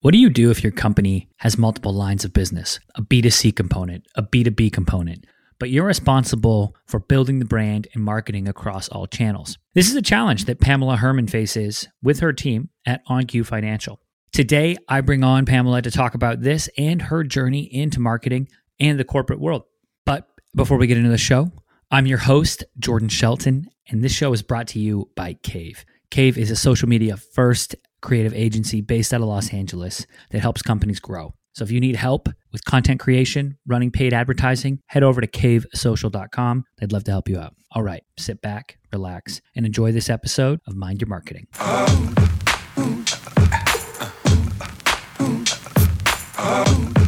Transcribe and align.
What 0.00 0.12
do 0.12 0.18
you 0.18 0.28
do 0.28 0.50
if 0.50 0.62
your 0.62 0.72
company 0.72 1.30
has 1.38 1.56
multiple 1.56 1.92
lines 1.92 2.22
of 2.24 2.34
business, 2.34 2.78
a 2.96 3.02
B2C 3.02 3.56
component, 3.56 4.06
a 4.14 4.22
B2B 4.22 4.70
component, 4.70 5.26
but 5.58 5.70
you're 5.70 5.86
responsible 5.86 6.76
for 6.86 7.00
building 7.00 7.38
the 7.38 7.46
brand 7.46 7.88
and 7.94 8.04
marketing 8.04 8.46
across 8.46 8.90
all 8.90 9.06
channels? 9.06 9.56
This 9.74 9.88
is 9.88 9.96
a 9.96 10.02
challenge 10.02 10.44
that 10.44 10.60
Pamela 10.60 10.98
Herrmann 10.98 11.28
faces 11.28 11.88
with 12.02 12.20
her 12.20 12.34
team 12.34 12.68
at 12.84 13.06
OnQ 13.06 13.46
Financial. 13.46 13.98
Today, 14.32 14.76
I 14.86 15.00
bring 15.00 15.24
on 15.24 15.46
Pamela 15.46 15.80
to 15.80 15.90
talk 15.90 16.14
about 16.14 16.42
this 16.42 16.68
and 16.76 17.00
her 17.00 17.24
journey 17.24 17.62
into 17.62 17.98
marketing 17.98 18.48
and 18.78 19.00
the 19.00 19.04
corporate 19.04 19.40
world. 19.40 19.62
But 20.04 20.28
before 20.54 20.76
we 20.76 20.88
get 20.88 20.98
into 20.98 21.08
the 21.08 21.16
show, 21.16 21.50
I'm 21.90 22.06
your 22.06 22.18
host, 22.18 22.64
Jordan 22.78 23.08
Shelton, 23.08 23.66
and 23.88 24.04
this 24.04 24.12
show 24.12 24.34
is 24.34 24.42
brought 24.42 24.68
to 24.68 24.78
you 24.78 25.08
by 25.16 25.34
Cave. 25.42 25.86
Cave 26.10 26.36
is 26.36 26.50
a 26.50 26.56
social 26.56 26.86
media 26.86 27.16
first 27.16 27.74
creative 28.02 28.34
agency 28.34 28.80
based 28.80 29.12
out 29.12 29.20
of 29.20 29.28
Los 29.28 29.52
Angeles 29.52 30.06
that 30.30 30.40
helps 30.40 30.62
companies 30.62 31.00
grow. 31.00 31.34
So 31.54 31.64
if 31.64 31.70
you 31.70 31.80
need 31.80 31.96
help 31.96 32.28
with 32.52 32.64
content 32.66 33.00
creation, 33.00 33.56
running 33.66 33.90
paid 33.90 34.12
advertising, 34.12 34.80
head 34.86 35.02
over 35.02 35.22
to 35.22 35.26
cavesocial.com. 35.26 36.64
They'd 36.78 36.92
love 36.92 37.04
to 37.04 37.10
help 37.10 37.28
you 37.28 37.38
out. 37.38 37.54
All 37.72 37.82
right, 37.82 38.02
sit 38.18 38.42
back, 38.42 38.78
relax, 38.92 39.40
and 39.54 39.64
enjoy 39.64 39.92
this 39.92 40.10
episode 40.10 40.60
of 40.66 40.76
Mind 40.76 41.00
Your 41.00 41.08
Marketing. 41.08 41.46
Oh. 46.38 47.02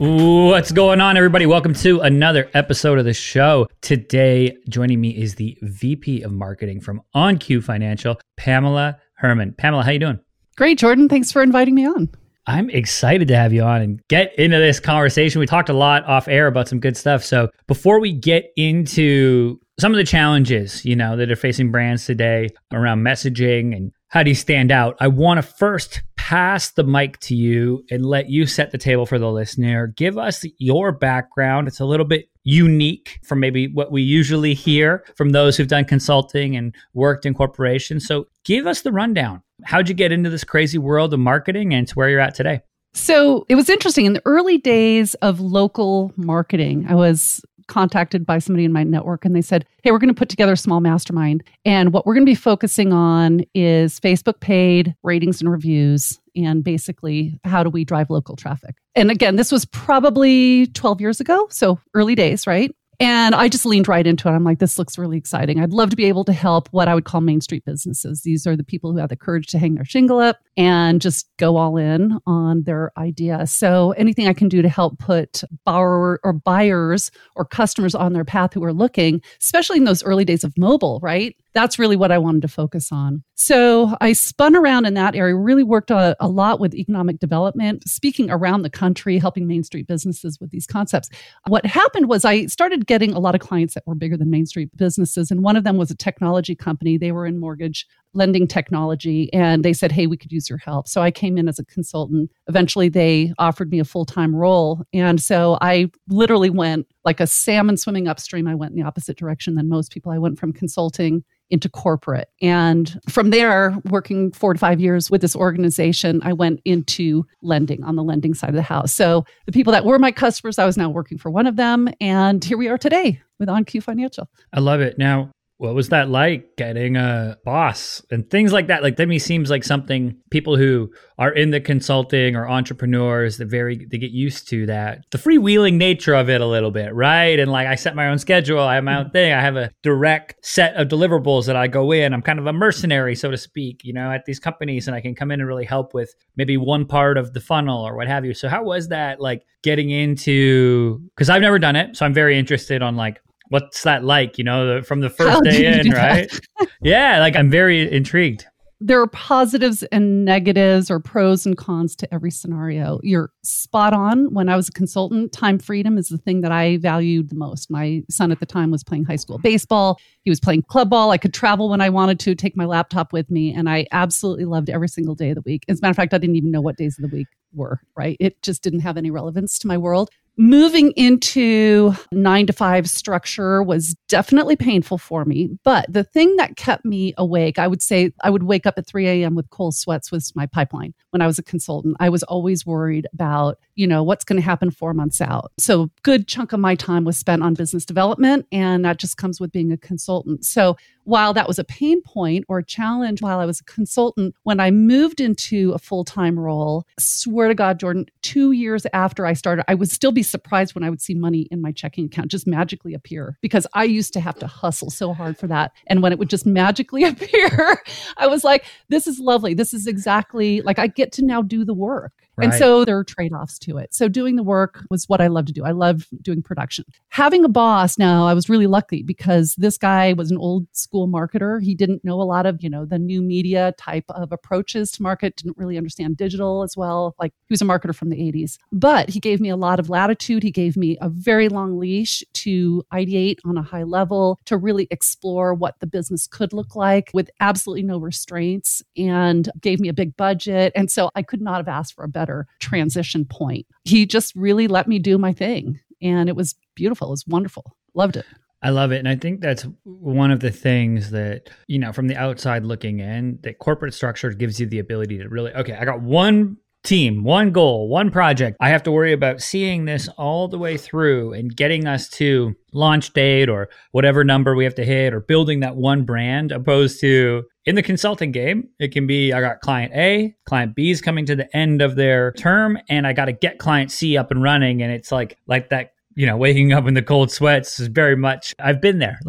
What's 0.00 0.72
going 0.72 1.02
on, 1.02 1.18
everybody? 1.18 1.44
Welcome 1.44 1.74
to 1.74 2.00
another 2.00 2.48
episode 2.54 2.98
of 2.98 3.04
the 3.04 3.12
show. 3.12 3.66
Today, 3.82 4.56
joining 4.66 4.98
me 4.98 5.10
is 5.10 5.34
the 5.34 5.58
VP 5.60 6.22
of 6.22 6.32
Marketing 6.32 6.80
from 6.80 7.02
OnQ 7.14 7.62
Financial, 7.62 8.18
Pamela 8.38 8.96
Herrmann. 9.16 9.52
Pamela, 9.52 9.82
how 9.82 9.90
you 9.90 9.98
doing? 9.98 10.18
Great, 10.56 10.78
Jordan. 10.78 11.06
Thanks 11.06 11.30
for 11.30 11.42
inviting 11.42 11.74
me 11.74 11.84
on. 11.84 12.08
I'm 12.46 12.70
excited 12.70 13.28
to 13.28 13.36
have 13.36 13.52
you 13.52 13.62
on 13.62 13.82
and 13.82 14.00
get 14.08 14.34
into 14.38 14.56
this 14.56 14.80
conversation. 14.80 15.38
We 15.38 15.44
talked 15.44 15.68
a 15.68 15.74
lot 15.74 16.06
off 16.06 16.28
air 16.28 16.46
about 16.46 16.66
some 16.66 16.80
good 16.80 16.96
stuff. 16.96 17.22
So 17.22 17.50
before 17.66 18.00
we 18.00 18.14
get 18.14 18.52
into 18.56 19.60
some 19.78 19.92
of 19.92 19.98
the 19.98 20.04
challenges, 20.04 20.82
you 20.82 20.96
know, 20.96 21.14
that 21.18 21.30
are 21.30 21.36
facing 21.36 21.70
brands 21.70 22.06
today 22.06 22.48
around 22.72 23.04
messaging 23.04 23.76
and 23.76 23.92
how 24.08 24.22
do 24.22 24.30
you 24.30 24.34
stand 24.34 24.72
out, 24.72 24.96
I 24.98 25.08
want 25.08 25.36
to 25.38 25.42
first 25.42 26.00
pass 26.30 26.70
the 26.70 26.84
mic 26.84 27.18
to 27.18 27.34
you 27.34 27.84
and 27.90 28.06
let 28.06 28.30
you 28.30 28.46
set 28.46 28.70
the 28.70 28.78
table 28.78 29.04
for 29.04 29.18
the 29.18 29.28
listener. 29.28 29.88
Give 29.88 30.16
us 30.16 30.44
your 30.58 30.92
background. 30.92 31.66
It's 31.66 31.80
a 31.80 31.84
little 31.84 32.06
bit 32.06 32.28
unique 32.44 33.18
from 33.24 33.40
maybe 33.40 33.66
what 33.66 33.90
we 33.90 34.02
usually 34.02 34.54
hear 34.54 35.04
from 35.16 35.30
those 35.30 35.56
who've 35.56 35.66
done 35.66 35.86
consulting 35.86 36.54
and 36.54 36.72
worked 36.94 37.26
in 37.26 37.34
corporations. 37.34 38.06
So 38.06 38.28
give 38.44 38.68
us 38.68 38.82
the 38.82 38.92
rundown. 38.92 39.42
How'd 39.64 39.88
you 39.88 39.94
get 39.96 40.12
into 40.12 40.30
this 40.30 40.44
crazy 40.44 40.78
world 40.78 41.12
of 41.12 41.18
marketing 41.18 41.74
and 41.74 41.88
to 41.88 41.94
where 41.94 42.08
you're 42.08 42.20
at 42.20 42.36
today? 42.36 42.60
So 42.92 43.44
it 43.48 43.56
was 43.56 43.68
interesting. 43.68 44.06
In 44.06 44.12
the 44.12 44.22
early 44.24 44.58
days 44.58 45.14
of 45.14 45.40
local 45.40 46.12
marketing, 46.16 46.86
I 46.88 46.94
was 46.94 47.44
contacted 47.70 48.26
by 48.26 48.38
somebody 48.38 48.64
in 48.66 48.72
my 48.72 48.84
network 48.84 49.24
and 49.24 49.34
they 49.34 49.40
said, 49.40 49.64
Hey, 49.82 49.90
we're 49.92 49.98
going 49.98 50.08
to 50.08 50.14
put 50.14 50.28
together 50.28 50.52
a 50.52 50.58
small 50.58 50.80
mastermind. 50.80 51.42
And 51.64 51.92
what 51.92 52.04
we're 52.04 52.14
going 52.14 52.26
to 52.26 52.30
be 52.30 52.34
focusing 52.34 52.92
on 52.92 53.42
is 53.54 53.98
Facebook 54.00 54.40
paid 54.40 54.94
ratings 55.02 55.40
and 55.40 55.50
reviews. 55.50 56.20
And 56.36 56.62
basically, 56.62 57.40
how 57.44 57.62
do 57.62 57.70
we 57.70 57.84
drive 57.84 58.10
local 58.10 58.36
traffic? 58.36 58.76
And 58.94 59.10
again, 59.10 59.36
this 59.36 59.50
was 59.50 59.64
probably 59.64 60.66
12 60.68 61.00
years 61.00 61.20
ago. 61.20 61.46
So 61.50 61.78
early 61.94 62.14
days, 62.14 62.46
right? 62.46 62.74
And 63.00 63.34
I 63.34 63.48
just 63.48 63.64
leaned 63.64 63.88
right 63.88 64.06
into 64.06 64.28
it. 64.28 64.32
I'm 64.32 64.44
like, 64.44 64.58
this 64.58 64.78
looks 64.78 64.98
really 64.98 65.16
exciting. 65.16 65.58
I'd 65.58 65.72
love 65.72 65.88
to 65.88 65.96
be 65.96 66.04
able 66.04 66.24
to 66.24 66.34
help 66.34 66.68
what 66.70 66.86
I 66.86 66.94
would 66.94 67.06
call 67.06 67.22
Main 67.22 67.40
Street 67.40 67.64
businesses. 67.64 68.20
These 68.20 68.46
are 68.46 68.56
the 68.56 68.62
people 68.62 68.92
who 68.92 68.98
have 68.98 69.08
the 69.08 69.16
courage 69.16 69.46
to 69.48 69.58
hang 69.58 69.74
their 69.74 69.86
shingle 69.86 70.18
up 70.18 70.38
and 70.58 71.00
just 71.00 71.30
go 71.38 71.56
all 71.56 71.78
in 71.78 72.18
on 72.26 72.64
their 72.64 72.92
idea. 72.98 73.46
So 73.46 73.92
anything 73.92 74.28
I 74.28 74.34
can 74.34 74.50
do 74.50 74.60
to 74.60 74.68
help 74.68 74.98
put 74.98 75.42
borrower 75.64 76.20
or 76.22 76.34
buyers 76.34 77.10
or 77.36 77.46
customers 77.46 77.94
on 77.94 78.12
their 78.12 78.24
path 78.24 78.52
who 78.52 78.62
are 78.64 78.72
looking, 78.74 79.22
especially 79.40 79.78
in 79.78 79.84
those 79.84 80.04
early 80.04 80.26
days 80.26 80.44
of 80.44 80.52
mobile, 80.58 81.00
right? 81.02 81.34
That's 81.52 81.78
really 81.78 81.96
what 81.96 82.12
I 82.12 82.18
wanted 82.18 82.42
to 82.42 82.48
focus 82.48 82.90
on. 82.92 83.24
So 83.34 83.96
I 84.00 84.12
spun 84.12 84.54
around 84.54 84.84
in 84.84 84.94
that 84.94 85.16
area, 85.16 85.34
really 85.34 85.64
worked 85.64 85.90
a, 85.90 86.14
a, 86.20 86.28
lot 86.28 86.60
with 86.60 86.74
economic 86.74 87.18
development, 87.18 87.88
speaking 87.88 88.30
around 88.30 88.62
the 88.62 88.70
country, 88.70 89.18
helping 89.18 89.46
Main 89.46 89.64
Street 89.64 89.86
businesses 89.86 90.38
with 90.40 90.50
these 90.50 90.66
concepts. 90.66 91.08
What 91.48 91.64
happened 91.66 92.08
was 92.08 92.24
I 92.24 92.46
started 92.46 92.86
getting 92.86 93.12
a 93.12 93.18
lot 93.18 93.34
of 93.34 93.40
clients 93.40 93.74
that 93.74 93.86
were 93.86 93.94
bigger 93.94 94.16
than 94.16 94.30
Main 94.30 94.46
Street 94.46 94.76
businesses. 94.76 95.30
And 95.30 95.42
one 95.42 95.56
of 95.56 95.64
them 95.64 95.76
was 95.76 95.90
a 95.90 95.96
technology 95.96 96.54
company. 96.54 96.98
They 96.98 97.12
were 97.12 97.26
in 97.26 97.40
mortgage 97.40 97.86
lending 98.12 98.46
technology 98.46 99.32
and 99.32 99.64
they 99.64 99.72
said, 99.72 99.92
Hey, 99.92 100.06
we 100.06 100.16
could 100.16 100.32
use 100.32 100.48
your 100.48 100.58
help. 100.58 100.88
So 100.88 101.02
I 101.02 101.10
came 101.10 101.38
in 101.38 101.48
as 101.48 101.58
a 101.58 101.64
consultant. 101.64 102.30
Eventually, 102.48 102.88
they 102.88 103.32
offered 103.38 103.70
me 103.70 103.78
a 103.78 103.84
full 103.84 104.04
time 104.04 104.34
role. 104.34 104.82
And 104.92 105.20
so 105.20 105.58
I 105.60 105.90
literally 106.08 106.50
went 106.50 106.86
like 107.04 107.20
a 107.20 107.26
salmon 107.26 107.76
swimming 107.76 108.08
upstream. 108.08 108.46
I 108.46 108.54
went 108.54 108.72
in 108.72 108.80
the 108.80 108.86
opposite 108.86 109.16
direction 109.16 109.54
than 109.54 109.68
most 109.68 109.92
people. 109.92 110.12
I 110.12 110.18
went 110.18 110.38
from 110.38 110.52
consulting 110.52 111.24
into 111.50 111.68
corporate. 111.68 112.28
And 112.40 112.98
from 113.08 113.30
there, 113.30 113.76
working 113.90 114.30
four 114.32 114.52
to 114.52 114.58
five 114.58 114.80
years 114.80 115.10
with 115.10 115.20
this 115.20 115.34
organization, 115.34 116.20
I 116.22 116.32
went 116.32 116.60
into 116.64 117.24
lending 117.42 117.82
on 117.82 117.96
the 117.96 118.04
lending 118.04 118.34
side 118.34 118.50
of 118.50 118.56
the 118.56 118.62
house. 118.62 118.92
So 118.92 119.24
the 119.46 119.52
people 119.52 119.72
that 119.72 119.84
were 119.84 119.98
my 119.98 120.12
customers, 120.12 120.58
I 120.58 120.64
was 120.64 120.76
now 120.76 120.90
working 120.90 121.18
for 121.18 121.30
one 121.30 121.46
of 121.46 121.56
them. 121.56 121.88
And 122.00 122.42
here 122.44 122.56
we 122.56 122.68
are 122.68 122.78
today 122.78 123.20
with 123.38 123.48
OnQ 123.48 123.82
Financial. 123.82 124.28
I 124.52 124.60
love 124.60 124.80
it. 124.80 124.96
Now, 124.96 125.30
what 125.60 125.74
was 125.74 125.90
that 125.90 126.08
like 126.08 126.56
getting 126.56 126.96
a 126.96 127.36
boss 127.44 128.02
and 128.10 128.30
things 128.30 128.50
like 128.50 128.68
that? 128.68 128.82
Like 128.82 128.96
to 128.96 129.04
me 129.04 129.18
seems 129.18 129.50
like 129.50 129.62
something 129.62 130.16
people 130.30 130.56
who 130.56 130.90
are 131.18 131.30
in 131.30 131.50
the 131.50 131.60
consulting 131.60 132.34
or 132.34 132.48
entrepreneurs 132.48 133.36
that 133.36 133.48
very 133.48 133.86
they 133.90 133.98
get 133.98 134.10
used 134.10 134.48
to 134.48 134.64
that 134.64 135.04
the 135.10 135.18
freewheeling 135.18 135.74
nature 135.74 136.14
of 136.14 136.30
it 136.30 136.40
a 136.40 136.46
little 136.46 136.70
bit, 136.70 136.94
right? 136.94 137.38
And 137.38 137.52
like 137.52 137.66
I 137.66 137.74
set 137.74 137.94
my 137.94 138.08
own 138.08 138.18
schedule, 138.18 138.60
I 138.60 138.76
have 138.76 138.84
my 138.84 138.96
own 138.96 139.04
mm-hmm. 139.04 139.12
thing, 139.12 139.32
I 139.34 139.42
have 139.42 139.56
a 139.56 139.70
direct 139.82 140.36
set 140.42 140.74
of 140.76 140.88
deliverables 140.88 141.44
that 141.44 141.56
I 141.56 141.66
go 141.66 141.92
in. 141.92 142.14
I'm 142.14 142.22
kind 142.22 142.38
of 142.38 142.46
a 142.46 142.54
mercenary, 142.54 143.14
so 143.14 143.30
to 143.30 143.36
speak, 143.36 143.84
you 143.84 143.92
know, 143.92 144.10
at 144.10 144.24
these 144.24 144.40
companies, 144.40 144.86
and 144.86 144.96
I 144.96 145.02
can 145.02 145.14
come 145.14 145.30
in 145.30 145.40
and 145.40 145.46
really 145.46 145.66
help 145.66 145.92
with 145.92 146.14
maybe 146.36 146.56
one 146.56 146.86
part 146.86 147.18
of 147.18 147.34
the 147.34 147.40
funnel 147.40 147.86
or 147.86 147.94
what 147.96 148.08
have 148.08 148.24
you. 148.24 148.32
So 148.32 148.48
how 148.48 148.64
was 148.64 148.88
that 148.88 149.20
like 149.20 149.44
getting 149.62 149.90
into? 149.90 151.00
Because 151.14 151.28
I've 151.28 151.42
never 151.42 151.58
done 151.58 151.76
it, 151.76 151.98
so 151.98 152.06
I'm 152.06 152.14
very 152.14 152.38
interested 152.38 152.80
on 152.80 152.96
like 152.96 153.20
what's 153.50 153.82
that 153.82 154.02
like 154.02 154.38
you 154.38 154.44
know 154.44 154.82
from 154.82 155.00
the 155.00 155.10
first 155.10 155.30
How 155.30 155.40
day 155.40 155.80
in 155.80 155.90
right 155.90 156.40
yeah 156.82 157.20
like 157.20 157.36
i'm 157.36 157.50
very 157.50 157.90
intrigued 157.92 158.46
there 158.82 158.98
are 158.98 159.06
positives 159.08 159.82
and 159.84 160.24
negatives 160.24 160.90
or 160.90 161.00
pros 161.00 161.44
and 161.44 161.54
cons 161.54 161.94
to 161.96 162.14
every 162.14 162.30
scenario. 162.30 162.98
You're 163.02 163.30
spot 163.42 163.92
on. 163.92 164.32
When 164.32 164.48
I 164.48 164.56
was 164.56 164.70
a 164.70 164.72
consultant, 164.72 165.32
time 165.32 165.58
freedom 165.58 165.98
is 165.98 166.08
the 166.08 166.16
thing 166.16 166.40
that 166.40 166.50
I 166.50 166.78
valued 166.78 167.28
the 167.28 167.34
most. 167.34 167.70
My 167.70 168.02
son 168.08 168.32
at 168.32 168.40
the 168.40 168.46
time 168.46 168.70
was 168.70 168.82
playing 168.82 169.04
high 169.04 169.16
school 169.16 169.36
baseball. 169.36 170.00
He 170.22 170.30
was 170.30 170.40
playing 170.40 170.62
club 170.62 170.88
ball. 170.88 171.10
I 171.10 171.18
could 171.18 171.34
travel 171.34 171.68
when 171.68 171.82
I 171.82 171.90
wanted 171.90 172.18
to, 172.20 172.34
take 172.34 172.56
my 172.56 172.64
laptop 172.64 173.12
with 173.12 173.30
me, 173.30 173.52
and 173.52 173.68
I 173.68 173.86
absolutely 173.92 174.46
loved 174.46 174.70
every 174.70 174.88
single 174.88 175.14
day 175.14 175.28
of 175.28 175.34
the 175.34 175.42
week. 175.42 175.66
As 175.68 175.80
a 175.80 175.82
matter 175.82 175.90
of 175.90 175.96
fact, 175.96 176.14
I 176.14 176.18
didn't 176.18 176.36
even 176.36 176.50
know 176.50 176.62
what 176.62 176.78
days 176.78 176.98
of 176.98 177.02
the 177.02 177.14
week 177.14 177.28
were, 177.52 177.80
right? 177.96 178.16
It 178.18 178.40
just 178.42 178.62
didn't 178.62 178.80
have 178.80 178.96
any 178.96 179.10
relevance 179.10 179.58
to 179.58 179.66
my 179.66 179.76
world 179.76 180.08
moving 180.40 180.90
into 180.92 181.92
nine 182.12 182.46
to 182.46 182.52
five 182.52 182.88
structure 182.88 183.62
was 183.62 183.94
definitely 184.08 184.56
painful 184.56 184.96
for 184.96 185.26
me. 185.26 185.50
But 185.64 185.84
the 185.92 186.02
thing 186.02 186.34
that 186.36 186.56
kept 186.56 186.82
me 186.82 187.12
awake, 187.18 187.58
I 187.58 187.66
would 187.66 187.82
say 187.82 188.14
I 188.24 188.30
would 188.30 188.44
wake 188.44 188.64
up 188.64 188.78
at 188.78 188.86
3 188.86 189.06
a.m. 189.06 189.34
with 189.34 189.50
cold 189.50 189.74
sweats 189.74 190.10
was 190.10 190.34
my 190.34 190.46
pipeline. 190.46 190.94
When 191.10 191.20
I 191.20 191.26
was 191.26 191.38
a 191.38 191.42
consultant, 191.42 191.98
I 192.00 192.08
was 192.08 192.22
always 192.22 192.64
worried 192.64 193.06
about, 193.12 193.58
you 193.74 193.86
know, 193.86 194.02
what's 194.02 194.24
going 194.24 194.40
to 194.40 194.44
happen 194.44 194.70
four 194.70 194.94
months 194.94 195.20
out. 195.20 195.52
So 195.58 195.90
good 196.04 196.26
chunk 196.26 196.54
of 196.54 196.60
my 196.60 196.74
time 196.74 197.04
was 197.04 197.18
spent 197.18 197.42
on 197.42 197.52
business 197.52 197.84
development. 197.84 198.46
And 198.50 198.82
that 198.86 198.96
just 198.96 199.18
comes 199.18 199.40
with 199.40 199.52
being 199.52 199.72
a 199.72 199.76
consultant. 199.76 200.46
So 200.46 200.78
while 201.10 201.34
that 201.34 201.48
was 201.48 201.58
a 201.58 201.64
pain 201.64 202.00
point 202.02 202.44
or 202.48 202.58
a 202.58 202.64
challenge 202.64 203.20
while 203.20 203.40
I 203.40 203.44
was 203.44 203.58
a 203.58 203.64
consultant, 203.64 204.32
when 204.44 204.60
I 204.60 204.70
moved 204.70 205.20
into 205.20 205.72
a 205.72 205.78
full 205.78 206.04
time 206.04 206.38
role, 206.38 206.86
swear 207.00 207.48
to 207.48 207.54
God, 207.54 207.80
Jordan, 207.80 208.06
two 208.22 208.52
years 208.52 208.86
after 208.92 209.26
I 209.26 209.32
started, 209.32 209.64
I 209.66 209.74
would 209.74 209.90
still 209.90 210.12
be 210.12 210.22
surprised 210.22 210.76
when 210.76 210.84
I 210.84 210.88
would 210.88 211.02
see 211.02 211.16
money 211.16 211.48
in 211.50 211.60
my 211.60 211.72
checking 211.72 212.04
account 212.04 212.30
just 212.30 212.46
magically 212.46 212.94
appear 212.94 213.36
because 213.40 213.66
I 213.74 213.84
used 213.84 214.12
to 214.12 214.20
have 214.20 214.38
to 214.38 214.46
hustle 214.46 214.88
so 214.88 215.12
hard 215.12 215.36
for 215.36 215.48
that. 215.48 215.72
And 215.88 216.00
when 216.00 216.12
it 216.12 216.18
would 216.20 216.30
just 216.30 216.46
magically 216.46 217.02
appear, 217.12 217.82
I 218.16 218.28
was 218.28 218.44
like, 218.44 218.64
this 218.88 219.08
is 219.08 219.18
lovely. 219.18 219.52
This 219.52 219.74
is 219.74 219.88
exactly 219.88 220.60
like 220.60 220.78
I 220.78 220.86
get 220.86 221.10
to 221.14 221.24
now 221.24 221.42
do 221.42 221.64
the 221.64 221.74
work. 221.74 222.12
Right. 222.40 222.52
And 222.52 222.54
so 222.54 222.84
there 222.84 222.98
are 222.98 223.04
trade 223.04 223.32
offs 223.32 223.58
to 223.60 223.78
it. 223.78 223.94
So 223.94 224.08
doing 224.08 224.36
the 224.36 224.42
work 224.42 224.84
was 224.90 225.08
what 225.08 225.20
I 225.20 225.26
love 225.26 225.46
to 225.46 225.52
do. 225.52 225.64
I 225.64 225.72
love 225.72 226.06
doing 226.22 226.42
production. 226.42 226.84
Having 227.08 227.44
a 227.44 227.48
boss 227.48 227.98
now, 227.98 228.26
I 228.26 228.34
was 228.34 228.48
really 228.48 228.66
lucky 228.66 229.02
because 229.02 229.54
this 229.56 229.76
guy 229.78 230.12
was 230.14 230.30
an 230.30 230.38
old 230.38 230.66
school 230.72 231.08
marketer. 231.08 231.62
He 231.62 231.74
didn't 231.74 232.04
know 232.04 232.20
a 232.20 232.24
lot 232.24 232.46
of, 232.46 232.62
you 232.62 232.70
know, 232.70 232.84
the 232.84 232.98
new 232.98 233.22
media 233.22 233.74
type 233.78 234.04
of 234.08 234.32
approaches 234.32 234.90
to 234.92 235.02
market, 235.02 235.36
didn't 235.36 235.58
really 235.58 235.76
understand 235.76 236.16
digital 236.16 236.62
as 236.62 236.76
well. 236.76 237.14
Like 237.18 237.32
he 237.48 237.52
was 237.52 237.62
a 237.62 237.66
marketer 237.66 237.94
from 237.94 238.10
the 238.10 238.16
80s. 238.16 238.56
But 238.72 239.10
he 239.10 239.20
gave 239.20 239.40
me 239.40 239.48
a 239.50 239.56
lot 239.56 239.78
of 239.78 239.90
latitude. 239.90 240.42
He 240.42 240.50
gave 240.50 240.76
me 240.76 240.96
a 241.00 241.08
very 241.08 241.48
long 241.48 241.78
leash 241.78 242.22
to 242.32 242.82
ideate 242.92 243.38
on 243.44 243.56
a 243.56 243.62
high 243.62 243.82
level, 243.82 244.38
to 244.46 244.56
really 244.56 244.86
explore 244.90 245.54
what 245.54 245.78
the 245.80 245.86
business 245.86 246.26
could 246.26 246.52
look 246.52 246.74
like 246.76 247.10
with 247.12 247.30
absolutely 247.40 247.82
no 247.82 247.98
restraints 247.98 248.82
and 248.96 249.50
gave 249.60 249.80
me 249.80 249.88
a 249.88 249.92
big 249.92 250.16
budget. 250.16 250.72
And 250.74 250.90
so 250.90 251.10
I 251.14 251.22
could 251.22 251.40
not 251.40 251.56
have 251.56 251.68
asked 251.68 251.94
for 251.94 252.04
a 252.04 252.08
better 252.08 252.29
transition 252.60 253.24
point. 253.24 253.66
He 253.84 254.06
just 254.06 254.34
really 254.34 254.68
let 254.68 254.88
me 254.88 254.98
do 254.98 255.18
my 255.18 255.32
thing. 255.32 255.80
And 256.02 256.28
it 256.28 256.36
was 256.36 256.54
beautiful. 256.74 257.08
It 257.08 257.12
was 257.12 257.26
wonderful. 257.26 257.76
Loved 257.94 258.16
it. 258.16 258.26
I 258.62 258.70
love 258.70 258.92
it. 258.92 258.98
And 258.98 259.08
I 259.08 259.16
think 259.16 259.40
that's 259.40 259.66
one 259.84 260.30
of 260.30 260.40
the 260.40 260.50
things 260.50 261.10
that, 261.10 261.48
you 261.66 261.78
know, 261.78 261.92
from 261.92 262.08
the 262.08 262.16
outside 262.16 262.64
looking 262.64 263.00
in, 263.00 263.38
that 263.42 263.58
corporate 263.58 263.94
structure 263.94 264.30
gives 264.30 264.60
you 264.60 264.66
the 264.66 264.78
ability 264.78 265.18
to 265.18 265.28
really, 265.28 265.52
okay, 265.54 265.74
I 265.74 265.84
got 265.86 266.02
one 266.02 266.58
team, 266.82 267.24
one 267.24 267.52
goal, 267.52 267.88
one 267.88 268.10
project. 268.10 268.56
I 268.60 268.70
have 268.70 268.82
to 268.84 268.92
worry 268.92 269.12
about 269.12 269.40
seeing 269.40 269.84
this 269.84 270.08
all 270.16 270.48
the 270.48 270.58
way 270.58 270.76
through 270.76 271.34
and 271.34 271.54
getting 271.54 271.86
us 271.86 272.08
to 272.10 272.54
launch 272.72 273.12
date 273.12 273.48
or 273.48 273.68
whatever 273.92 274.24
number 274.24 274.54
we 274.54 274.64
have 274.64 274.74
to 274.76 274.84
hit 274.84 275.12
or 275.12 275.20
building 275.20 275.60
that 275.60 275.76
one 275.76 276.04
brand 276.04 276.52
opposed 276.52 277.00
to 277.00 277.44
in 277.66 277.74
the 277.74 277.82
consulting 277.82 278.32
game, 278.32 278.68
it 278.78 278.92
can 278.92 279.06
be 279.06 279.32
I 279.32 279.40
got 279.40 279.60
client 279.60 279.92
A, 279.94 280.34
client 280.46 280.74
B 280.74 280.90
is 280.90 281.02
coming 281.02 281.26
to 281.26 281.36
the 281.36 281.54
end 281.54 281.82
of 281.82 281.94
their 281.94 282.32
term 282.32 282.78
and 282.88 283.06
I 283.06 283.12
got 283.12 283.26
to 283.26 283.32
get 283.32 283.58
client 283.58 283.92
C 283.92 284.16
up 284.16 284.30
and 284.30 284.42
running 284.42 284.82
and 284.82 284.90
it's 284.90 285.12
like 285.12 285.38
like 285.46 285.68
that 285.70 285.92
you 286.16 286.26
know, 286.26 286.36
waking 286.36 286.72
up 286.72 286.86
in 286.86 286.94
the 286.94 287.02
cold 287.02 287.30
sweats 287.30 287.78
is 287.78 287.86
very 287.86 288.16
much, 288.16 288.54
I've 288.58 288.80
been 288.80 288.98
there. 288.98 289.18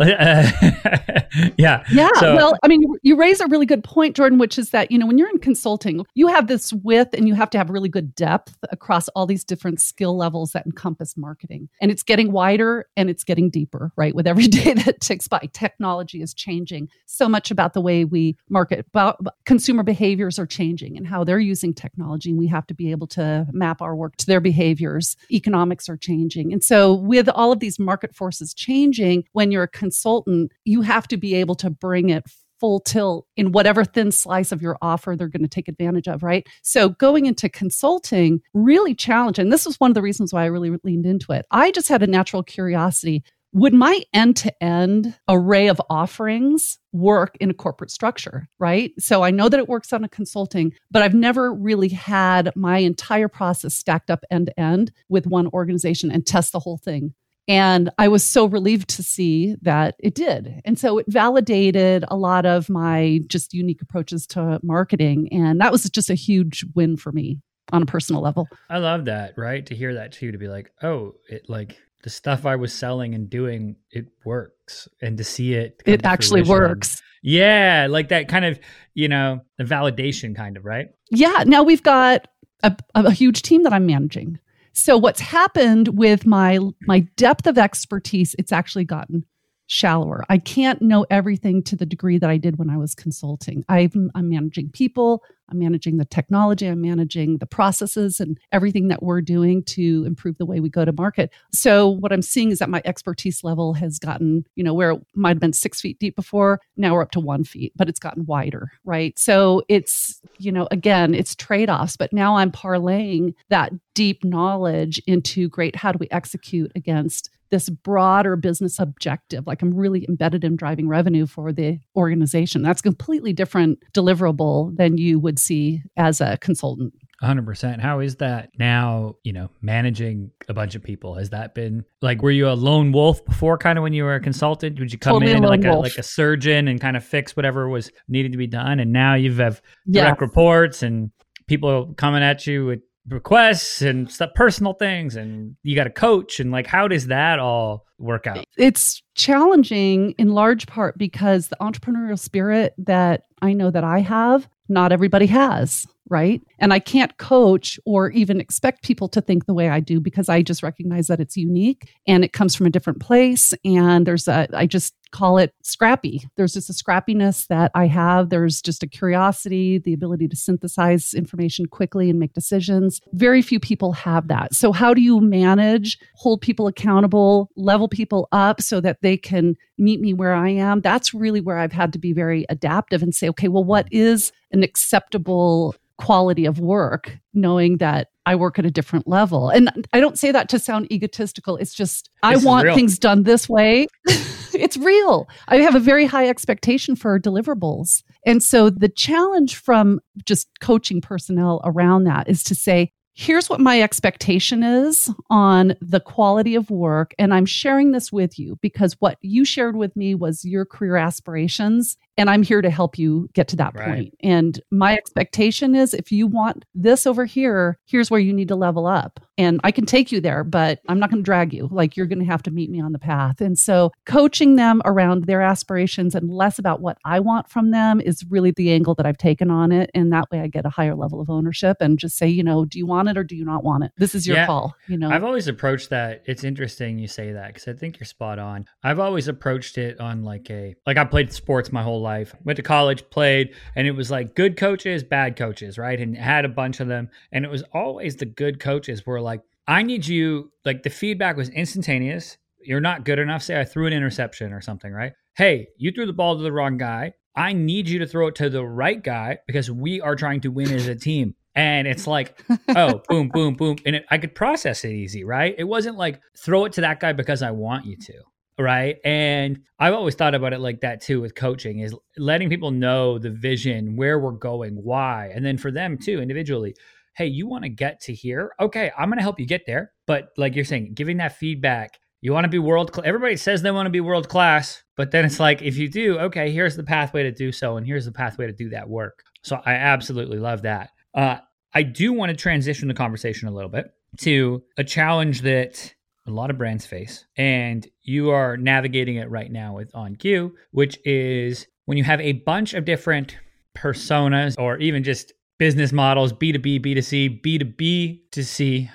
yeah. 1.57 1.83
Yeah. 1.91 2.09
So, 2.19 2.35
well, 2.35 2.57
I 2.63 2.67
mean, 2.67 2.83
you 3.03 3.15
raise 3.15 3.39
a 3.39 3.47
really 3.47 3.67
good 3.67 3.83
point, 3.83 4.15
Jordan, 4.15 4.39
which 4.39 4.57
is 4.57 4.71
that, 4.71 4.91
you 4.91 4.97
know, 4.97 5.05
when 5.05 5.17
you're 5.17 5.29
in 5.29 5.37
consulting, 5.37 6.03
you 6.15 6.27
have 6.27 6.47
this 6.47 6.73
width 6.73 7.13
and 7.13 7.27
you 7.27 7.35
have 7.35 7.49
to 7.51 7.57
have 7.57 7.69
really 7.69 7.87
good 7.87 8.15
depth 8.15 8.57
across 8.71 9.07
all 9.09 9.27
these 9.27 9.43
different 9.43 9.79
skill 9.79 10.17
levels 10.17 10.53
that 10.53 10.65
encompass 10.65 11.15
marketing. 11.15 11.69
And 11.79 11.91
it's 11.91 12.03
getting 12.03 12.31
wider 12.31 12.87
and 12.97 13.09
it's 13.09 13.23
getting 13.23 13.49
deeper, 13.49 13.91
right? 13.95 14.15
With 14.15 14.25
every 14.25 14.47
day 14.47 14.73
that 14.73 15.01
ticks 15.01 15.27
by, 15.27 15.49
technology 15.53 16.21
is 16.21 16.33
changing 16.33 16.89
so 17.05 17.29
much 17.29 17.51
about 17.51 17.73
the 17.73 17.81
way 17.81 18.05
we 18.05 18.37
market, 18.49 18.87
about 18.87 19.23
consumer 19.45 19.83
behaviors 19.83 20.39
are 20.39 20.47
changing 20.47 20.97
and 20.97 21.05
how 21.05 21.23
they're 21.23 21.39
using 21.39 21.73
technology. 21.73 22.31
And 22.31 22.39
we 22.39 22.47
have 22.47 22.65
to 22.67 22.73
be 22.73 22.89
able 22.89 23.07
to 23.07 23.45
map 23.51 23.81
our 23.81 23.95
work 23.95 24.15
to 24.17 24.25
their 24.25 24.41
behaviors. 24.41 25.15
Economics 25.31 25.87
are 25.87 25.97
changing. 25.97 26.51
And 26.51 26.63
so, 26.63 26.70
with 26.95 27.29
all 27.29 27.51
of 27.51 27.59
these 27.59 27.79
market 27.79 28.15
forces 28.15 28.53
changing, 28.53 29.25
when 29.33 29.51
you're 29.51 29.63
a 29.63 29.67
consultant, 29.67 30.51
you 30.65 30.81
have 30.81 31.07
to 31.09 31.17
be 31.17 31.35
able 31.35 31.55
to 31.55 31.69
bring 31.69 32.09
it 32.09 32.23
full 32.61 32.79
tilt 32.79 33.25
in 33.35 33.51
whatever 33.51 33.83
thin 33.83 34.11
slice 34.11 34.51
of 34.51 34.61
your 34.61 34.77
offer 34.83 35.15
they're 35.17 35.27
going 35.27 35.41
to 35.41 35.49
take 35.49 35.67
advantage 35.67 36.07
of, 36.07 36.21
right? 36.21 36.47
So 36.61 36.89
going 36.89 37.25
into 37.25 37.49
consulting 37.49 38.39
really 38.53 38.93
challenging. 38.93 39.49
This 39.49 39.65
was 39.65 39.79
one 39.79 39.89
of 39.89 39.95
the 39.95 40.01
reasons 40.01 40.31
why 40.31 40.43
I 40.43 40.45
really 40.45 40.77
leaned 40.83 41.07
into 41.07 41.31
it. 41.31 41.45
I 41.49 41.71
just 41.71 41.89
had 41.89 42.03
a 42.03 42.07
natural 42.07 42.43
curiosity 42.43 43.23
would 43.53 43.73
my 43.73 44.01
end 44.13 44.37
to 44.37 44.63
end 44.63 45.15
array 45.27 45.67
of 45.67 45.81
offerings 45.89 46.79
work 46.93 47.35
in 47.39 47.49
a 47.49 47.53
corporate 47.53 47.91
structure, 47.91 48.47
right? 48.59 48.93
So 48.99 49.23
I 49.23 49.31
know 49.31 49.49
that 49.49 49.59
it 49.59 49.69
works 49.69 49.91
on 49.91 50.03
a 50.03 50.09
consulting, 50.09 50.73
but 50.89 51.01
I've 51.01 51.13
never 51.13 51.53
really 51.53 51.89
had 51.89 52.51
my 52.55 52.77
entire 52.77 53.27
process 53.27 53.75
stacked 53.75 54.09
up 54.09 54.23
end 54.31 54.47
to 54.47 54.59
end 54.59 54.91
with 55.09 55.27
one 55.27 55.47
organization 55.47 56.11
and 56.11 56.25
test 56.25 56.51
the 56.51 56.59
whole 56.59 56.77
thing. 56.77 57.13
And 57.47 57.89
I 57.97 58.07
was 58.07 58.23
so 58.23 58.45
relieved 58.45 58.89
to 58.91 59.03
see 59.03 59.55
that 59.63 59.95
it 59.99 60.15
did. 60.15 60.61
And 60.63 60.79
so 60.79 60.99
it 60.99 61.05
validated 61.09 62.05
a 62.07 62.15
lot 62.15 62.45
of 62.45 62.69
my 62.69 63.19
just 63.27 63.53
unique 63.53 63.81
approaches 63.81 64.25
to 64.27 64.59
marketing. 64.63 65.27
And 65.31 65.59
that 65.59 65.71
was 65.71 65.89
just 65.89 66.09
a 66.09 66.15
huge 66.15 66.63
win 66.75 66.97
for 66.97 67.11
me 67.11 67.39
on 67.73 67.81
a 67.81 67.85
personal 67.85 68.21
level. 68.21 68.47
I 68.69 68.77
love 68.77 69.05
that, 69.05 69.33
right? 69.37 69.65
To 69.65 69.75
hear 69.75 69.95
that 69.95 70.11
too, 70.11 70.31
to 70.31 70.37
be 70.37 70.47
like, 70.47 70.71
oh, 70.83 71.15
it 71.29 71.49
like 71.49 71.77
the 72.03 72.09
stuff 72.09 72.45
I 72.45 72.55
was 72.55 72.73
selling 72.73 73.15
and 73.15 73.29
doing, 73.29 73.75
it 73.91 74.07
works. 74.25 74.87
And 75.01 75.17
to 75.17 75.23
see 75.23 75.53
it, 75.53 75.81
it 75.85 76.05
actually 76.05 76.41
works. 76.41 77.01
Yeah. 77.23 77.87
Like 77.89 78.09
that 78.09 78.27
kind 78.27 78.45
of, 78.45 78.59
you 78.93 79.07
know, 79.07 79.41
the 79.57 79.63
validation 79.63 80.35
kind 80.35 80.57
of, 80.57 80.65
right? 80.65 80.87
Yeah. 81.11 81.43
Now 81.45 81.63
we've 81.63 81.83
got 81.83 82.27
a, 82.63 82.75
a 82.95 83.11
huge 83.11 83.41
team 83.41 83.63
that 83.63 83.73
I'm 83.73 83.85
managing. 83.85 84.39
So 84.73 84.97
what's 84.97 85.19
happened 85.19 85.89
with 85.89 86.25
my 86.25 86.59
my 86.87 87.01
depth 87.17 87.45
of 87.45 87.57
expertise, 87.57 88.35
it's 88.39 88.51
actually 88.51 88.85
gotten 88.85 89.25
shallower. 89.71 90.25
I 90.27 90.37
can't 90.37 90.81
know 90.81 91.05
everything 91.09 91.63
to 91.63 91.77
the 91.77 91.85
degree 91.85 92.17
that 92.17 92.29
I 92.29 92.35
did 92.35 92.57
when 92.59 92.69
I 92.69 92.75
was 92.75 92.93
consulting. 92.93 93.63
I'm, 93.69 94.11
I'm, 94.15 94.27
managing 94.27 94.69
people, 94.69 95.23
I'm 95.49 95.59
managing 95.59 95.95
the 95.95 96.03
technology, 96.03 96.67
I'm 96.67 96.81
managing 96.81 97.37
the 97.37 97.45
processes 97.45 98.19
and 98.19 98.37
everything 98.51 98.89
that 98.89 99.01
we're 99.01 99.21
doing 99.21 99.63
to 99.67 100.03
improve 100.05 100.37
the 100.37 100.45
way 100.45 100.59
we 100.59 100.67
go 100.69 100.83
to 100.83 100.91
market. 100.91 101.31
So, 101.53 101.87
what 101.87 102.11
I'm 102.11 102.21
seeing 102.21 102.51
is 102.51 102.59
that 102.59 102.69
my 102.69 102.81
expertise 102.83 103.45
level 103.45 103.73
has 103.75 103.97
gotten, 103.97 104.43
you 104.55 104.63
know, 104.63 104.73
where 104.73 104.91
it 104.91 105.01
might 105.15 105.29
have 105.29 105.39
been 105.39 105.53
six 105.53 105.79
feet 105.79 105.99
deep 105.99 106.17
before, 106.17 106.59
now 106.75 106.93
we're 106.93 107.03
up 107.03 107.11
to 107.11 107.21
one 107.21 107.45
feet, 107.45 107.71
but 107.77 107.87
it's 107.87 107.99
gotten 107.99 108.25
wider, 108.25 108.71
right? 108.83 109.17
So, 109.17 109.63
it's, 109.69 110.19
you 110.37 110.51
know, 110.51 110.67
again, 110.69 111.15
it's 111.15 111.33
trade 111.33 111.69
offs, 111.69 111.95
but 111.95 112.11
now 112.11 112.35
I'm 112.35 112.51
parlaying 112.51 113.35
that 113.47 113.71
deep 113.93 114.25
knowledge 114.25 115.01
into 115.07 115.47
great, 115.47 115.77
how 115.77 115.93
do 115.93 115.97
we 115.97 116.09
execute 116.11 116.73
against 116.75 117.29
this 117.51 117.69
broader 117.69 118.35
business 118.35 118.79
objective. 118.79 119.45
Like 119.45 119.61
I'm 119.61 119.73
really 119.73 120.05
embedded 120.09 120.43
in 120.43 120.55
driving 120.55 120.87
revenue 120.87 121.27
for 121.27 121.53
the 121.53 121.79
organization. 121.95 122.61
That's 122.63 122.81
completely 122.81 123.33
different 123.33 123.79
deliverable 123.93 124.75
than 124.75 124.97
you 124.97 125.19
would 125.19 125.37
see 125.37 125.83
as 125.97 126.21
a 126.21 126.37
consultant. 126.37 126.93
100%. 127.21 127.79
How 127.79 127.99
is 127.99 128.15
that 128.15 128.49
now, 128.57 129.15
you 129.23 129.31
know, 129.31 129.51
managing 129.61 130.31
a 130.49 130.55
bunch 130.55 130.73
of 130.73 130.81
people? 130.81 131.15
Has 131.15 131.29
that 131.29 131.53
been 131.53 131.85
like 132.01 132.23
were 132.23 132.31
you 132.31 132.49
a 132.49 132.53
lone 132.53 132.91
wolf 132.91 133.23
before 133.25 133.59
kind 133.59 133.77
of 133.77 133.83
when 133.83 133.93
you 133.93 134.05
were 134.05 134.15
a 134.15 134.19
consultant? 134.19 134.79
Would 134.79 134.91
you 134.91 134.97
come 134.97 135.13
totally 135.13 135.33
in 135.33 135.43
like 135.43 135.63
a 135.63 135.73
like 135.73 135.97
a 135.97 136.03
surgeon 136.03 136.67
and 136.67 136.81
kind 136.81 136.97
of 136.97 137.03
fix 137.03 137.35
whatever 137.35 137.69
was 137.69 137.91
needed 138.07 138.31
to 138.31 138.39
be 138.39 138.47
done 138.47 138.79
and 138.79 138.91
now 138.91 139.13
you 139.13 139.33
have 139.35 139.61
direct 139.87 140.19
reports 140.19 140.81
and 140.81 141.11
people 141.47 141.93
coming 141.95 142.23
at 142.23 142.47
you 142.47 142.65
with 142.65 142.79
requests 143.07 143.81
and 143.81 144.09
stuff, 144.11 144.31
personal 144.35 144.73
things, 144.73 145.15
and 145.15 145.55
you 145.63 145.75
got 145.75 145.87
a 145.87 145.91
coach, 145.91 146.39
and 146.39 146.51
like, 146.51 146.67
how 146.67 146.87
does 146.87 147.07
that 147.07 147.39
all 147.39 147.85
work 147.97 148.27
out? 148.27 148.45
It's 148.57 149.01
challenging 149.15 150.11
in 150.17 150.29
large 150.29 150.67
part 150.67 150.97
because 150.97 151.47
the 151.47 151.57
entrepreneurial 151.61 152.19
spirit 152.19 152.73
that 152.77 153.25
I 153.41 153.53
know 153.53 153.71
that 153.71 153.83
I 153.83 153.99
have, 153.99 154.47
not 154.71 154.91
everybody 154.91 155.27
has 155.27 155.85
right? 156.11 156.41
And 156.59 156.73
I 156.73 156.79
can't 156.79 157.17
coach 157.17 157.79
or 157.85 158.11
even 158.11 158.41
expect 158.41 158.83
people 158.83 159.07
to 159.07 159.21
think 159.21 159.45
the 159.45 159.53
way 159.53 159.69
I 159.69 159.79
do 159.79 160.01
because 160.01 160.27
I 160.27 160.41
just 160.41 160.61
recognize 160.61 161.07
that 161.07 161.21
it's 161.21 161.37
unique 161.37 161.89
and 162.05 162.25
it 162.25 162.33
comes 162.33 162.53
from 162.53 162.65
a 162.65 162.69
different 162.69 162.99
place. 162.99 163.53
And 163.63 164.05
there's 164.05 164.27
a, 164.27 164.47
I 164.53 164.65
just 164.65 164.93
call 165.11 165.37
it 165.37 165.53
scrappy. 165.63 166.27
There's 166.35 166.53
just 166.53 166.69
a 166.69 166.73
scrappiness 166.73 167.47
that 167.47 167.71
I 167.75 167.87
have. 167.87 168.29
There's 168.29 168.61
just 168.61 168.83
a 168.83 168.87
curiosity, 168.87 169.77
the 169.77 169.93
ability 169.93 170.27
to 170.27 170.35
synthesize 170.35 171.13
information 171.13 171.65
quickly 171.65 172.09
and 172.09 172.19
make 172.19 172.33
decisions. 172.33 172.99
Very 173.13 173.41
few 173.41 173.59
people 173.59 173.93
have 173.93 174.27
that. 174.27 174.53
So, 174.53 174.71
how 174.73 174.93
do 174.93 175.01
you 175.01 175.21
manage, 175.21 175.97
hold 176.15 176.41
people 176.41 176.67
accountable, 176.67 177.49
level 177.55 177.87
people 177.87 178.27
up 178.31 178.61
so 178.61 178.81
that 178.81 179.01
they 179.01 179.17
can 179.17 179.55
meet 179.77 179.99
me 179.99 180.13
where 180.13 180.33
I 180.33 180.49
am? 180.49 180.81
That's 180.81 181.13
really 181.13 181.41
where 181.41 181.57
I've 181.57 181.73
had 181.73 181.93
to 181.93 181.99
be 181.99 182.13
very 182.13 182.45
adaptive 182.49 183.01
and 183.03 183.13
say, 183.13 183.29
okay, 183.29 183.47
well, 183.47 183.63
what 183.63 183.87
is 183.91 184.31
an 184.51 184.63
acceptable 184.63 185.75
quality 185.97 186.45
of 186.45 186.59
work, 186.59 187.17
knowing 187.33 187.77
that 187.77 188.07
I 188.25 188.35
work 188.35 188.57
at 188.59 188.65
a 188.65 188.71
different 188.71 189.07
level. 189.07 189.49
And 189.49 189.87
I 189.93 189.99
don't 189.99 190.17
say 190.17 190.31
that 190.31 190.49
to 190.49 190.59
sound 190.59 190.91
egotistical. 190.91 191.57
It's 191.57 191.73
just, 191.73 192.09
I 192.23 192.37
want 192.37 192.73
things 192.73 192.99
done 192.99 193.23
this 193.23 193.47
way. 193.47 193.87
it's 194.53 194.77
real. 194.77 195.27
I 195.47 195.57
have 195.57 195.75
a 195.75 195.79
very 195.79 196.05
high 196.05 196.27
expectation 196.27 196.95
for 196.95 197.19
deliverables. 197.19 198.03
And 198.25 198.43
so 198.43 198.69
the 198.69 198.89
challenge 198.89 199.55
from 199.55 199.99
just 200.25 200.47
coaching 200.59 201.01
personnel 201.01 201.61
around 201.63 202.03
that 202.05 202.27
is 202.29 202.43
to 202.43 202.55
say, 202.55 202.91
here's 203.13 203.49
what 203.49 203.59
my 203.59 203.81
expectation 203.81 204.63
is 204.63 205.11
on 205.29 205.75
the 205.81 205.99
quality 205.99 206.55
of 206.55 206.69
work. 206.69 207.13
And 207.19 207.33
I'm 207.33 207.45
sharing 207.45 207.91
this 207.91 208.11
with 208.11 208.39
you 208.39 208.57
because 208.61 208.95
what 208.99 209.17
you 209.21 209.45
shared 209.45 209.75
with 209.75 209.95
me 209.95 210.15
was 210.15 210.45
your 210.45 210.65
career 210.65 210.95
aspirations. 210.95 211.97
And 212.17 212.29
I'm 212.29 212.43
here 212.43 212.61
to 212.61 212.69
help 212.69 212.97
you 212.97 213.29
get 213.33 213.47
to 213.49 213.55
that 213.57 213.73
Right. 213.75 213.87
point. 213.87 214.13
And 214.21 214.59
my 214.71 214.93
expectation 214.95 215.75
is 215.75 215.93
if 215.93 216.11
you 216.11 216.27
want 216.27 216.65
this 216.75 217.05
over 217.07 217.25
here, 217.25 217.77
here's 217.85 218.11
where 218.11 218.19
you 218.19 218.33
need 218.33 218.47
to 218.49 218.55
level 218.55 218.85
up. 218.85 219.19
And 219.37 219.59
I 219.63 219.71
can 219.71 219.85
take 219.85 220.11
you 220.11 220.21
there, 220.21 220.43
but 220.43 220.79
I'm 220.87 220.99
not 220.99 221.09
going 221.09 221.23
to 221.23 221.25
drag 221.25 221.53
you. 221.53 221.67
Like 221.71 221.97
you're 221.97 222.05
going 222.05 222.19
to 222.19 222.25
have 222.25 222.43
to 222.43 222.51
meet 222.51 222.69
me 222.69 222.79
on 222.81 222.91
the 222.91 222.99
path. 222.99 223.41
And 223.41 223.57
so 223.57 223.91
coaching 224.05 224.55
them 224.55 224.81
around 224.85 225.23
their 225.25 225.41
aspirations 225.41 226.13
and 226.13 226.29
less 226.29 226.59
about 226.59 226.81
what 226.81 226.97
I 227.05 227.19
want 227.19 227.49
from 227.49 227.71
them 227.71 227.99
is 228.01 228.23
really 228.29 228.51
the 228.51 228.71
angle 228.71 228.93
that 228.95 229.05
I've 229.05 229.17
taken 229.17 229.49
on 229.49 229.71
it. 229.71 229.89
And 229.95 230.11
that 230.13 230.29
way 230.31 230.41
I 230.41 230.47
get 230.47 230.65
a 230.65 230.69
higher 230.69 230.95
level 230.95 231.21
of 231.21 231.29
ownership 231.29 231.77
and 231.79 231.97
just 231.97 232.17
say, 232.17 232.27
you 232.27 232.43
know, 232.43 232.65
do 232.65 232.77
you 232.77 232.85
want 232.85 233.09
it 233.09 233.17
or 233.17 233.23
do 233.23 233.35
you 233.35 233.45
not 233.45 233.63
want 233.63 233.83
it? 233.85 233.91
This 233.97 234.13
is 234.13 234.27
your 234.27 234.37
Yeah. 234.37 234.45
call, 234.45 234.75
you 234.87 234.97
know. 234.97 235.09
I've 235.09 235.23
always 235.23 235.47
approached 235.47 235.89
that. 235.89 236.21
It's 236.25 236.43
interesting 236.43 236.99
you 236.99 237.07
say 237.07 237.31
that 237.31 237.47
because 237.53 237.67
I 237.67 237.73
think 237.73 237.99
you're 237.99 238.05
spot 238.05 238.37
on. 238.37 238.65
I've 238.83 238.99
always 238.99 239.27
approached 239.27 239.77
it 239.77 239.99
on 239.99 240.23
like 240.23 240.49
a 240.51 240.75
like 240.85 240.97
I 240.97 241.05
played 241.05 241.31
sports 241.31 241.71
my 241.71 241.81
whole 241.81 242.00
life. 242.01 242.35
Went 242.43 242.57
to 242.57 242.63
college, 242.63 243.09
played, 243.09 243.53
and 243.75 243.87
it 243.87 243.91
was 243.91 244.11
like 244.11 244.35
good 244.35 244.57
coaches, 244.57 245.03
bad 245.03 245.35
coaches, 245.35 245.77
right? 245.77 245.99
And 245.99 246.17
had 246.17 246.45
a 246.45 246.49
bunch 246.49 246.79
of 246.79 246.87
them, 246.87 247.09
and 247.31 247.45
it 247.45 247.51
was 247.51 247.63
always 247.73 248.15
the 248.15 248.25
good 248.25 248.59
coaches 248.59 249.05
were 249.05 249.21
like, 249.21 249.41
I 249.67 249.83
need 249.83 250.07
you. 250.07 250.51
Like 250.65 250.83
the 250.83 250.89
feedback 250.89 251.37
was 251.37 251.49
instantaneous. 251.49 252.37
You're 252.63 252.81
not 252.81 253.05
good 253.05 253.19
enough. 253.19 253.43
Say 253.43 253.59
I 253.59 253.65
threw 253.65 253.87
an 253.87 253.93
interception 253.93 254.53
or 254.53 254.61
something, 254.61 254.91
right? 254.91 255.13
Hey, 255.35 255.67
you 255.77 255.91
threw 255.91 256.05
the 256.05 256.13
ball 256.13 256.37
to 256.37 256.43
the 256.43 256.51
wrong 256.51 256.77
guy. 256.77 257.13
I 257.35 257.53
need 257.53 257.87
you 257.87 257.99
to 257.99 258.07
throw 258.07 258.27
it 258.27 258.35
to 258.35 258.49
the 258.49 258.65
right 258.65 259.01
guy 259.01 259.39
because 259.47 259.71
we 259.71 260.01
are 260.01 260.15
trying 260.15 260.41
to 260.41 260.49
win 260.49 260.71
as 260.71 260.87
a 260.87 260.95
team. 260.95 261.35
And 261.55 261.87
it's 261.87 262.07
like, 262.07 262.41
oh, 262.75 263.01
boom, 263.07 263.29
boom, 263.29 263.55
boom. 263.55 263.77
And 263.85 263.97
it, 263.97 264.05
I 264.09 264.17
could 264.17 264.35
process 264.35 264.83
it 264.83 264.91
easy, 264.91 265.23
right? 265.23 265.55
It 265.57 265.63
wasn't 265.63 265.97
like 265.97 266.21
throw 266.37 266.65
it 266.65 266.73
to 266.73 266.81
that 266.81 266.99
guy 266.99 267.13
because 267.13 267.41
I 267.41 267.51
want 267.51 267.85
you 267.85 267.97
to, 267.97 268.13
right? 268.61 268.97
And 269.03 269.61
I've 269.79 269.93
always 269.93 270.15
thought 270.15 270.35
about 270.35 270.53
it 270.53 270.59
like 270.59 270.81
that 270.81 271.01
too 271.01 271.21
with 271.21 271.35
coaching 271.35 271.79
is 271.79 271.95
letting 272.17 272.49
people 272.49 272.71
know 272.71 273.17
the 273.17 273.29
vision, 273.29 273.95
where 273.95 274.19
we're 274.19 274.31
going, 274.31 274.75
why. 274.75 275.31
And 275.33 275.45
then 275.45 275.57
for 275.57 275.71
them 275.71 275.97
too, 275.97 276.21
individually, 276.21 276.75
hey, 277.15 277.25
you 277.25 277.47
want 277.47 277.63
to 277.63 277.69
get 277.69 277.99
to 278.01 278.13
here? 278.13 278.51
Okay, 278.59 278.91
I'm 278.97 279.09
going 279.09 279.17
to 279.17 279.23
help 279.23 279.39
you 279.39 279.45
get 279.45 279.65
there. 279.65 279.91
But 280.07 280.29
like 280.37 280.55
you're 280.55 280.65
saying, 280.65 280.93
giving 280.93 281.17
that 281.17 281.37
feedback, 281.37 281.99
you 282.21 282.33
want 282.33 282.45
to 282.45 282.49
be 282.49 282.59
world 282.59 282.91
class. 282.91 283.07
Everybody 283.07 283.35
says 283.35 283.61
they 283.61 283.71
want 283.71 283.87
to 283.87 283.91
be 283.91 283.99
world 283.99 284.29
class, 284.29 284.83
but 284.95 285.11
then 285.11 285.25
it's 285.25 285.39
like, 285.39 285.61
if 285.61 285.77
you 285.77 285.89
do, 285.89 286.19
okay, 286.19 286.51
here's 286.51 286.75
the 286.75 286.83
pathway 286.83 287.23
to 287.23 287.31
do 287.31 287.51
so, 287.51 287.77
and 287.77 287.85
here's 287.85 288.05
the 288.05 288.11
pathway 288.11 288.47
to 288.47 288.53
do 288.53 288.69
that 288.69 288.87
work. 288.87 289.23
So 289.43 289.59
I 289.65 289.73
absolutely 289.73 290.37
love 290.37 290.61
that. 290.61 290.91
Uh, 291.13 291.37
I 291.73 291.83
do 291.83 292.13
want 292.13 292.29
to 292.29 292.35
transition 292.35 292.87
the 292.87 292.93
conversation 292.93 293.47
a 293.47 293.51
little 293.51 293.69
bit 293.69 293.91
to 294.19 294.61
a 294.77 294.83
challenge 294.83 295.41
that 295.41 295.93
a 296.27 296.31
lot 296.31 296.49
of 296.49 296.57
brands 296.57 296.85
face, 296.85 297.25
and 297.35 297.87
you 298.03 298.31
are 298.31 298.57
navigating 298.57 299.15
it 299.15 299.29
right 299.29 299.51
now 299.51 299.75
with 299.75 299.93
on 299.95 300.15
OnQ, 300.15 300.51
which 300.71 300.99
is 301.05 301.67
when 301.85 301.97
you 301.97 302.03
have 302.03 302.21
a 302.21 302.33
bunch 302.33 302.73
of 302.73 302.85
different 302.85 303.37
personas 303.77 304.55
or 304.59 304.77
even 304.77 305.03
just 305.03 305.33
business 305.57 305.91
models 305.91 306.33
B2B, 306.33 306.83
B2C, 306.83 307.41
B2B 307.41 308.31
to 308.31 308.43
C. 308.43 308.89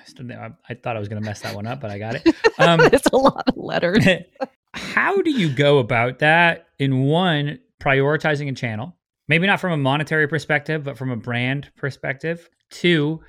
I 0.69 0.73
thought 0.73 0.95
I 0.95 0.99
was 0.99 1.07
going 1.07 1.21
to 1.21 1.25
mess 1.25 1.41
that 1.41 1.55
one 1.55 1.65
up, 1.65 1.79
but 1.79 1.91
I 1.91 1.97
got 1.97 2.15
it. 2.15 2.35
Um, 2.59 2.79
it's 2.81 3.05
a 3.13 3.15
lot 3.15 3.47
of 3.49 3.55
letters. 3.55 4.03
how 4.73 5.21
do 5.21 5.31
you 5.31 5.49
go 5.49 5.79
about 5.79 6.19
that 6.19 6.67
in 6.79 7.03
one 7.03 7.59
prioritizing 7.81 8.49
a 8.49 8.53
channel 8.53 8.95
maybe 9.27 9.47
not 9.47 9.59
from 9.59 9.71
a 9.71 9.77
monetary 9.77 10.27
perspective 10.27 10.83
but 10.83 10.97
from 10.97 11.11
a 11.11 11.15
brand 11.15 11.69
perspective 11.75 12.49
two 12.69 13.19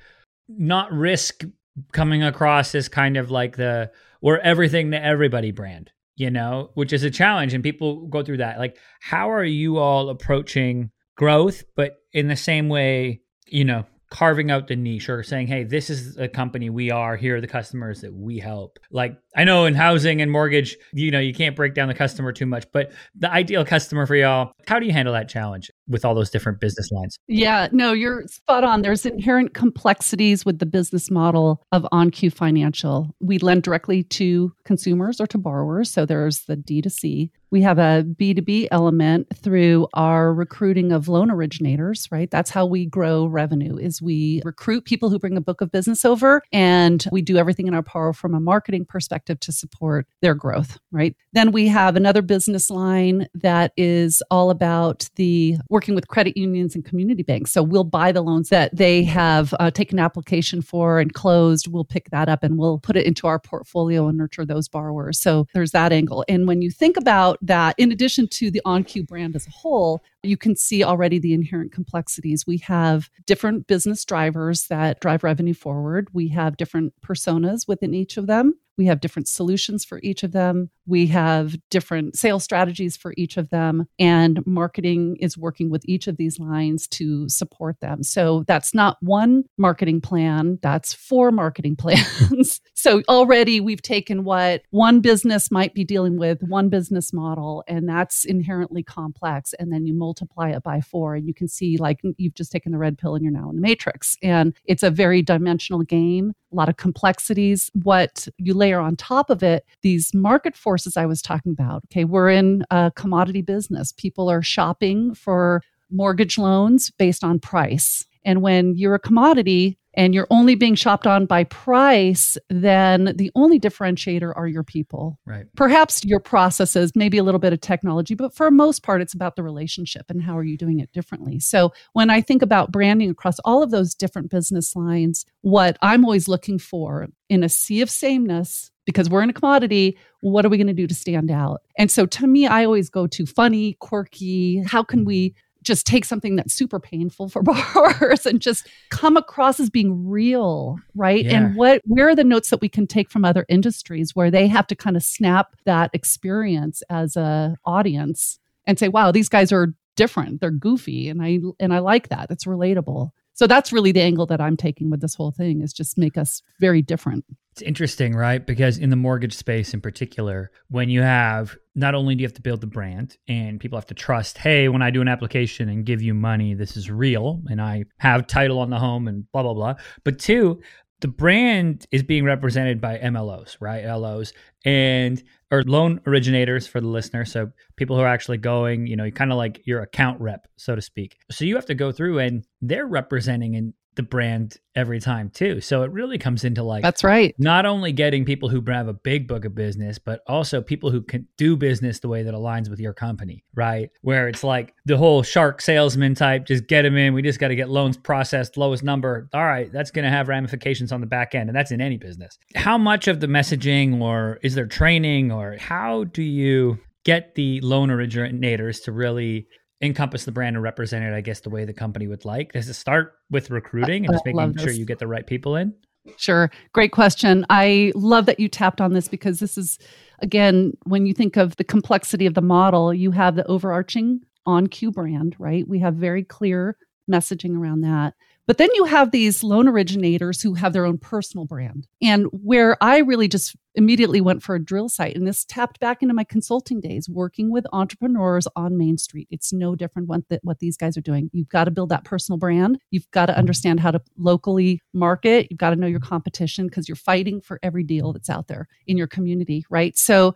not 0.47 0.91
risk 0.91 1.43
coming 1.91 2.23
across 2.23 2.73
as 2.75 2.89
kind 2.89 3.17
of 3.17 3.31
like 3.31 3.57
the 3.57 3.91
we're 4.21 4.39
everything 4.39 4.91
to 4.91 5.03
everybody 5.03 5.51
brand 5.51 5.91
you 6.15 6.29
know 6.29 6.69
which 6.73 6.93
is 6.93 7.03
a 7.03 7.09
challenge 7.09 7.53
and 7.53 7.63
people 7.63 8.07
go 8.07 8.21
through 8.23 8.37
that. 8.37 8.59
Like 8.59 8.77
how 8.99 9.31
are 9.31 9.43
you 9.43 9.77
all 9.77 10.09
approaching 10.09 10.91
growth 11.15 11.63
but 11.75 11.95
in 12.13 12.27
the 12.27 12.35
same 12.35 12.69
way 12.69 13.21
you 13.47 13.65
know 13.65 13.85
carving 14.09 14.49
out 14.49 14.67
the 14.67 14.75
niche 14.75 15.09
or 15.09 15.21
saying 15.23 15.47
hey 15.47 15.63
this 15.63 15.89
is 15.89 16.17
a 16.17 16.27
company 16.27 16.69
we 16.69 16.89
are 16.89 17.15
here 17.15 17.37
are 17.37 17.41
the 17.41 17.47
customers 17.47 18.01
that 18.01 18.13
we 18.13 18.39
help 18.39 18.79
like 18.91 19.17
i 19.35 19.43
know 19.43 19.65
in 19.65 19.75
housing 19.75 20.21
and 20.21 20.31
mortgage 20.31 20.75
you 20.93 21.11
know 21.11 21.19
you 21.19 21.33
can't 21.33 21.55
break 21.55 21.73
down 21.73 21.87
the 21.87 21.93
customer 21.93 22.31
too 22.31 22.45
much 22.45 22.65
but 22.71 22.91
the 23.15 23.31
ideal 23.31 23.63
customer 23.63 24.05
for 24.05 24.15
y'all 24.15 24.51
how 24.67 24.79
do 24.79 24.85
you 24.85 24.91
handle 24.91 25.13
that 25.13 25.29
challenge 25.29 25.69
with 25.89 26.05
all 26.05 26.15
those 26.15 26.29
different 26.29 26.59
business 26.59 26.91
lines 26.91 27.17
Yeah, 27.27 27.67
no, 27.71 27.93
you're 27.93 28.27
spot 28.27 28.63
on. 28.63 28.81
There's 28.81 29.05
inherent 29.05 29.53
complexities 29.53 30.45
with 30.45 30.59
the 30.59 30.65
business 30.65 31.09
model 31.11 31.65
of 31.71 31.85
OnQ 31.91 32.31
Financial. 32.31 33.15
We 33.19 33.39
lend 33.39 33.63
directly 33.63 34.03
to 34.03 34.53
consumers 34.65 35.19
or 35.19 35.27
to 35.27 35.37
borrowers. 35.37 35.91
So 35.91 36.05
there's 36.05 36.41
the 36.45 36.55
D2C. 36.55 37.31
We 37.51 37.61
have 37.63 37.79
a 37.79 38.03
B2B 38.03 38.67
element 38.71 39.27
through 39.35 39.87
our 39.93 40.33
recruiting 40.33 40.91
of 40.91 41.07
loan 41.07 41.31
originators, 41.31 42.07
right? 42.11 42.29
That's 42.29 42.51
how 42.51 42.65
we 42.65 42.85
grow 42.85 43.25
revenue 43.25 43.77
is 43.77 44.01
we 44.01 44.41
recruit 44.45 44.85
people 44.85 45.09
who 45.09 45.17
bring 45.17 45.37
a 45.37 45.41
book 45.41 45.61
of 45.61 45.71
business 45.71 46.05
over 46.05 46.41
and 46.51 47.03
we 47.11 47.21
do 47.21 47.37
everything 47.37 47.67
in 47.67 47.73
our 47.73 47.81
power 47.81 48.13
from 48.13 48.35
a 48.35 48.39
marketing 48.39 48.85
perspective 48.85 49.39
to 49.41 49.51
support 49.51 50.07
their 50.21 50.35
growth, 50.35 50.77
right? 50.91 51.15
Then 51.33 51.51
we 51.51 51.67
have 51.67 51.95
another 51.95 52.21
business 52.21 52.69
line 52.69 53.27
that 53.33 53.71
is 53.77 54.21
all 54.29 54.49
about 54.51 55.09
the 55.15 55.57
working 55.69 55.95
with 55.95 56.07
credit 56.07 56.37
unions 56.37 56.75
and 56.75 56.85
community 56.85 57.23
banks. 57.23 57.51
So 57.51 57.63
we'll 57.63 57.83
buy 57.83 58.11
the 58.11 58.21
loans 58.21 58.49
that 58.49 58.75
they 58.75 59.03
have 59.03 59.53
uh, 59.59 59.71
taken 59.71 59.99
application 59.99 60.61
for 60.61 60.99
and 60.99 61.13
closed. 61.13 61.67
We'll 61.67 61.85
pick 61.85 62.09
that 62.11 62.29
up 62.29 62.43
and 62.43 62.57
we'll 62.57 62.79
put 62.79 62.95
it 62.95 63.05
into 63.05 63.27
our 63.27 63.39
portfolio 63.39 64.07
and 64.07 64.17
nurture 64.17 64.45
those 64.45 64.67
borrowers. 64.67 65.19
So 65.19 65.47
there's 65.53 65.71
that 65.71 65.91
angle. 65.91 66.23
And 66.27 66.47
when 66.47 66.61
you 66.61 66.69
think 66.69 66.97
about 66.97 67.38
that, 67.41 67.75
in 67.77 67.91
addition 67.91 68.27
to 68.27 68.51
the 68.51 68.61
OnQ 68.65 69.07
brand 69.07 69.35
as 69.35 69.47
a 69.47 69.51
whole, 69.51 70.01
you 70.23 70.37
can 70.37 70.55
see 70.55 70.83
already 70.83 71.19
the 71.19 71.33
inherent 71.33 71.71
complexities. 71.71 72.45
We 72.45 72.57
have 72.59 73.09
different 73.25 73.67
business 73.67 74.03
drivers 74.05 74.67
that 74.67 74.99
drive 74.99 75.23
revenue 75.23 75.53
forward. 75.53 76.09
We 76.13 76.29
have 76.29 76.57
different 76.57 76.93
personas 77.01 77.67
within 77.67 77.93
each 77.93 78.17
of 78.17 78.27
them. 78.27 78.55
We 78.79 78.85
have 78.85 79.01
different 79.01 79.27
solutions 79.27 79.83
for 79.83 79.99
each 80.01 80.23
of 80.23 80.31
them. 80.31 80.69
We 80.87 81.07
have 81.07 81.57
different 81.69 82.15
sales 82.15 82.45
strategies 82.45 82.95
for 82.95 83.13
each 83.17 83.35
of 83.35 83.49
them. 83.49 83.87
And 83.99 84.39
marketing 84.47 85.17
is 85.19 85.37
working 85.37 85.69
with 85.69 85.83
each 85.83 86.07
of 86.07 86.15
these 86.15 86.39
lines 86.39 86.87
to 86.87 87.27
support 87.27 87.81
them. 87.81 88.03
So 88.03 88.45
that's 88.47 88.73
not 88.73 88.95
one 89.01 89.43
marketing 89.57 89.99
plan, 89.99 90.59
that's 90.61 90.93
four 90.93 91.29
marketing 91.29 91.75
plans. 91.77 92.61
so 92.73 93.03
already 93.09 93.59
we've 93.59 93.81
taken 93.81 94.23
what 94.23 94.61
one 94.69 95.01
business 95.01 95.51
might 95.51 95.73
be 95.73 95.83
dealing 95.83 96.17
with, 96.17 96.41
one 96.43 96.69
business 96.69 97.11
model, 97.11 97.65
and 97.67 97.87
that's 97.87 98.23
inherently 98.23 98.81
complex. 98.81 99.53
And 99.59 99.73
then 99.73 99.85
you 99.85 99.93
multiply 99.93 100.51
it 100.51 100.63
by 100.63 100.79
four, 100.79 101.15
and 101.15 101.27
you 101.27 101.33
can 101.33 101.49
see 101.49 101.75
like 101.75 101.99
you've 102.15 102.35
just 102.35 102.53
taken 102.53 102.71
the 102.71 102.77
red 102.77 102.97
pill 102.97 103.15
and 103.15 103.23
you're 103.25 103.33
now 103.33 103.49
in 103.49 103.57
the 103.57 103.61
matrix. 103.61 104.15
And 104.23 104.55
it's 104.63 104.83
a 104.83 104.89
very 104.89 105.21
dimensional 105.21 105.83
game, 105.83 106.31
a 106.53 106.55
lot 106.55 106.69
of 106.69 106.77
complexities. 106.77 107.69
What 107.73 108.29
you 108.37 108.53
layer 108.69 108.79
on 108.79 108.95
top 108.95 109.29
of 109.29 109.41
it, 109.41 109.65
these 109.81 110.13
market 110.13 110.55
forces 110.55 110.95
I 110.95 111.05
was 111.05 111.21
talking 111.21 111.51
about. 111.51 111.83
Okay, 111.91 112.05
we're 112.05 112.29
in 112.29 112.63
a 112.69 112.91
commodity 112.95 113.41
business. 113.41 113.91
People 113.93 114.29
are 114.29 114.41
shopping 114.41 115.13
for 115.15 115.61
mortgage 115.89 116.37
loans 116.37 116.91
based 116.91 117.23
on 117.23 117.39
price. 117.39 118.05
And 118.23 118.41
when 118.41 118.75
you're 118.75 118.95
a 118.95 118.99
commodity 118.99 119.77
and 119.99 120.15
you're 120.15 120.27
only 120.29 120.55
being 120.55 120.75
shopped 120.75 121.05
on 121.05 121.25
by 121.25 121.43
price, 121.43 122.37
then 122.49 123.11
the 123.17 123.29
only 123.35 123.59
differentiator 123.59 124.31
are 124.33 124.47
your 124.47 124.63
people. 124.63 125.19
right 125.25 125.45
Perhaps 125.57 126.05
your 126.05 126.21
processes, 126.21 126.93
maybe 126.95 127.17
a 127.17 127.23
little 127.23 127.39
bit 127.39 127.51
of 127.51 127.59
technology, 127.59 128.15
but 128.15 128.33
for 128.33 128.49
most 128.49 128.81
part, 128.81 129.01
it's 129.01 129.13
about 129.13 129.35
the 129.35 129.43
relationship 129.43 130.05
and 130.07 130.23
how 130.23 130.37
are 130.37 130.43
you 130.45 130.57
doing 130.57 130.79
it 130.79 130.89
differently. 130.93 131.37
So 131.37 131.73
when 131.91 132.09
I 132.09 132.21
think 132.21 132.41
about 132.41 132.71
branding 132.71 133.09
across 133.09 133.39
all 133.39 133.61
of 133.61 133.71
those 133.71 133.93
different 133.93 134.31
business 134.31 134.73
lines, 134.73 135.25
what 135.41 135.77
I'm 135.81 136.05
always 136.05 136.29
looking 136.29 136.59
for 136.59 137.09
in 137.27 137.43
a 137.43 137.49
sea 137.49 137.81
of 137.81 137.89
sameness, 137.89 138.71
because 138.85 139.09
we're 139.09 139.21
in 139.21 139.29
a 139.29 139.33
commodity, 139.33 139.97
what 140.21 140.45
are 140.45 140.49
we 140.49 140.55
going 140.57 140.67
to 140.67 140.73
do 140.73 140.87
to 140.87 140.95
stand 140.95 141.29
out? 141.29 141.59
And 141.77 141.91
so 141.91 142.05
to 142.05 142.25
me, 142.25 142.47
I 142.47 142.63
always 142.63 142.89
go 142.89 143.05
to 143.05 143.25
funny, 143.25 143.75
quirky, 143.81 144.63
how 144.65 144.81
can 144.81 145.03
we 145.03 145.35
just 145.69 145.85
take 145.85 146.03
something 146.03 146.35
that's 146.35 146.53
super 146.53 146.79
painful 146.79 147.29
for 147.29 147.43
borrowers 147.73 148.25
and 148.25 148.41
just 148.41 148.67
come 148.89 149.15
across 149.15 149.59
as 149.59 149.69
being 149.69 150.09
real, 150.09 150.77
right? 150.95 151.23
Yeah. 151.23 151.37
And 151.37 151.55
what 151.55 151.81
where 151.85 152.09
are 152.09 152.15
the 152.15 152.23
notes 152.23 152.49
that 152.49 152.59
we 152.59 152.67
can 152.67 152.87
take 152.87 153.09
from 153.09 153.23
other 153.23 153.45
industries 153.47 154.15
where 154.15 154.31
they 154.31 154.47
have 154.47 154.67
to 154.67 154.75
kind 154.75 154.97
of 154.97 155.03
snap 155.03 155.55
that 155.65 155.91
experience 155.93 156.81
as 156.89 157.15
a 157.15 157.55
audience 157.65 158.39
and 158.65 158.79
say, 158.79 158.87
"Wow, 158.87 159.11
these 159.11 159.29
guys 159.29 159.51
are 159.51 159.73
different. 159.95 160.41
They're 160.41 160.51
goofy." 160.51 161.07
And 161.07 161.21
I 161.21 161.39
and 161.59 161.73
I 161.73 161.79
like 161.79 162.09
that. 162.09 162.31
It's 162.31 162.45
relatable. 162.45 163.11
So 163.39 163.47
that's 163.47 163.71
really 163.71 163.93
the 163.93 164.01
angle 164.01 164.25
that 164.25 164.41
I'm 164.41 164.57
taking 164.57 164.89
with 164.89 164.99
this 164.99 165.15
whole 165.15 165.31
thing 165.31 165.61
is 165.61 165.71
just 165.71 165.97
make 165.97 166.17
us 166.17 166.41
very 166.59 166.81
different. 166.81 167.23
It's 167.53 167.61
interesting, 167.61 168.13
right? 168.13 168.45
Because 168.45 168.77
in 168.77 168.89
the 168.89 168.97
mortgage 168.97 169.33
space 169.33 169.73
in 169.73 169.79
particular, 169.79 170.51
when 170.69 170.89
you 170.89 171.03
have 171.03 171.55
not 171.73 171.95
only 171.95 172.15
do 172.15 172.21
you 172.21 172.27
have 172.27 172.33
to 172.33 172.41
build 172.41 172.59
the 172.59 172.67
brand 172.67 173.15
and 173.29 173.57
people 173.57 173.77
have 173.77 173.85
to 173.85 173.93
trust, 173.93 174.37
hey, 174.37 174.67
when 174.67 174.81
I 174.81 174.91
do 174.91 174.99
an 174.99 175.07
application 175.07 175.69
and 175.69 175.85
give 175.85 176.01
you 176.01 176.13
money, 176.13 176.53
this 176.53 176.75
is 176.75 176.91
real 176.91 177.41
and 177.49 177.61
I 177.61 177.85
have 177.99 178.27
title 178.27 178.59
on 178.59 178.71
the 178.71 178.77
home 178.77 179.07
and 179.07 179.23
blah, 179.31 179.43
blah, 179.43 179.53
blah. 179.53 179.75
But 180.03 180.19
two, 180.19 180.59
the 181.01 181.07
brand 181.07 181.85
is 181.91 182.03
being 182.03 182.25
represented 182.25 182.81
by 182.81 182.97
MLOs, 182.97 183.55
right? 183.59 183.85
LOs 183.85 184.33
and 184.65 185.23
or 185.51 185.63
loan 185.63 186.01
originators 186.05 186.67
for 186.67 186.81
the 186.81 186.87
listener. 186.87 187.25
So 187.25 187.51
people 187.77 187.95
who 187.95 188.01
are 188.01 188.07
actually 188.07 188.37
going, 188.37 188.85
you 188.85 188.95
know, 188.95 189.09
kind 189.09 189.31
of 189.31 189.37
like 189.37 189.61
your 189.65 189.81
account 189.81 190.19
rep, 190.19 190.47
so 190.57 190.75
to 190.75 190.81
speak. 190.81 191.17
So 191.31 191.45
you 191.45 191.55
have 191.55 191.65
to 191.67 191.75
go 191.75 191.91
through 191.91 192.19
and 192.19 192.45
they're 192.61 192.85
representing 192.85 193.55
and 193.55 193.73
the 193.95 194.03
brand 194.03 194.57
every 194.75 194.99
time 194.99 195.29
too. 195.29 195.59
So 195.59 195.83
it 195.83 195.91
really 195.91 196.17
comes 196.17 196.43
into 196.43 196.63
like 196.63 196.83
That's 196.83 197.03
right. 197.03 197.35
Not 197.37 197.65
only 197.65 197.91
getting 197.91 198.23
people 198.23 198.47
who 198.47 198.63
have 198.67 198.87
a 198.87 198.93
big 198.93 199.27
book 199.27 199.45
of 199.45 199.55
business, 199.55 199.99
but 199.99 200.21
also 200.27 200.61
people 200.61 200.89
who 200.91 201.01
can 201.01 201.27
do 201.37 201.57
business 201.57 201.99
the 201.99 202.07
way 202.07 202.23
that 202.23 202.33
aligns 202.33 202.69
with 202.69 202.79
your 202.79 202.93
company, 202.93 203.43
right? 203.53 203.89
Where 204.01 204.29
it's 204.29 204.43
like 204.43 204.73
the 204.85 204.97
whole 204.97 205.23
shark 205.23 205.61
salesman 205.61 206.15
type, 206.15 206.45
just 206.45 206.67
get 206.67 206.83
them 206.83 206.95
in. 206.95 207.13
We 207.13 207.21
just 207.21 207.39
got 207.39 207.49
to 207.49 207.55
get 207.55 207.69
loans 207.69 207.97
processed, 207.97 208.57
lowest 208.57 208.83
number. 208.83 209.27
All 209.33 209.43
right, 209.43 209.71
that's 209.71 209.91
going 209.91 210.05
to 210.05 210.11
have 210.11 210.27
ramifications 210.27 210.91
on 210.91 211.01
the 211.01 211.07
back 211.07 211.35
end, 211.35 211.49
and 211.49 211.55
that's 211.55 211.71
in 211.71 211.81
any 211.81 211.97
business. 211.97 212.37
How 212.55 212.77
much 212.77 213.07
of 213.07 213.19
the 213.19 213.27
messaging, 213.27 214.01
or 214.01 214.39
is 214.43 214.55
there 214.55 214.67
training, 214.67 215.31
or 215.31 215.57
how 215.57 216.05
do 216.05 216.23
you 216.23 216.79
get 217.03 217.35
the 217.35 217.59
loan 217.61 217.89
originators 217.89 218.81
to 218.81 218.91
really 218.91 219.47
encompass 219.81 220.25
the 220.25 220.31
brand 220.31 220.55
and 220.55 220.63
represent 220.63 221.05
it, 221.05 221.13
I 221.13 221.21
guess, 221.21 221.39
the 221.41 221.49
way 221.49 221.65
the 221.65 221.73
company 221.73 222.07
would 222.07 222.25
like? 222.25 222.53
Does 222.53 222.69
it 222.69 222.73
start 222.73 223.15
with 223.29 223.49
recruiting 223.49 224.05
and 224.05 224.13
just 224.13 224.25
making 224.25 224.57
sure 224.57 224.71
you 224.71 224.85
get 224.85 224.99
the 224.99 225.07
right 225.07 225.25
people 225.25 225.55
in? 225.55 225.73
Sure. 226.17 226.49
Great 226.73 226.91
question. 226.91 227.45
I 227.49 227.91
love 227.95 228.25
that 228.25 228.39
you 228.39 228.47
tapped 228.47 228.81
on 228.81 228.93
this 228.93 229.07
because 229.07 229.39
this 229.39 229.57
is, 229.57 229.77
again, 230.19 230.73
when 230.83 231.05
you 231.05 231.13
think 231.13 231.37
of 231.37 231.55
the 231.57 231.63
complexity 231.63 232.25
of 232.25 232.33
the 232.33 232.41
model, 232.41 232.93
you 232.93 233.11
have 233.11 233.35
the 233.35 233.45
overarching 233.47 234.21
OnQ 234.47 234.93
brand, 234.93 235.35
right? 235.39 235.67
We 235.67 235.79
have 235.79 235.95
very 235.95 236.23
clear 236.23 236.77
messaging 237.09 237.57
around 237.57 237.81
that. 237.81 238.15
But 238.49 238.57
then 238.57 238.69
you 238.73 238.85
have 238.85 239.11
these 239.11 239.43
loan 239.43 239.67
originators 239.67 240.41
who 240.41 240.55
have 240.55 240.73
their 240.73 240.87
own 240.87 240.97
personal 240.97 241.45
brand. 241.45 241.85
And 242.01 242.25
where 242.31 242.83
I 242.83 242.97
really 242.97 243.27
just 243.27 243.55
immediately 243.75 244.21
went 244.21 244.41
for 244.41 244.55
a 244.55 244.59
drill 244.59 244.89
site. 244.89 245.15
And 245.15 245.27
this 245.27 245.45
tapped 245.45 245.79
back 245.79 246.01
into 246.01 246.15
my 246.15 246.23
consulting 246.23 246.81
days, 246.81 247.07
working 247.07 247.51
with 247.51 247.67
entrepreneurs 247.71 248.47
on 248.55 248.75
Main 248.75 248.97
Street. 248.97 249.27
It's 249.29 249.53
no 249.53 249.75
different 249.75 250.07
what, 250.07 250.27
the, 250.29 250.39
what 250.41 250.57
these 250.57 250.77
guys 250.77 250.97
are 250.97 251.01
doing. 251.01 251.29
You've 251.31 251.47
got 251.49 251.65
to 251.65 251.71
build 251.71 251.89
that 251.89 252.05
personal 252.05 252.39
brand. 252.39 252.79
You've 252.89 253.09
got 253.11 253.27
to 253.27 253.37
understand 253.37 253.81
how 253.81 253.91
to 253.91 254.01
locally 254.17 254.81
market. 254.93 255.45
You've 255.51 255.59
got 255.59 255.69
to 255.69 255.75
know 255.75 255.85
your 255.85 255.99
competition 255.99 256.65
because 256.65 256.89
you're 256.89 256.95
fighting 256.95 257.41
for 257.41 257.59
every 257.61 257.83
deal 257.83 258.13
that's 258.13 258.31
out 258.31 258.47
there 258.47 258.67
in 258.87 258.97
your 258.97 259.05
community, 259.05 259.63
right? 259.69 259.95
So 259.95 260.33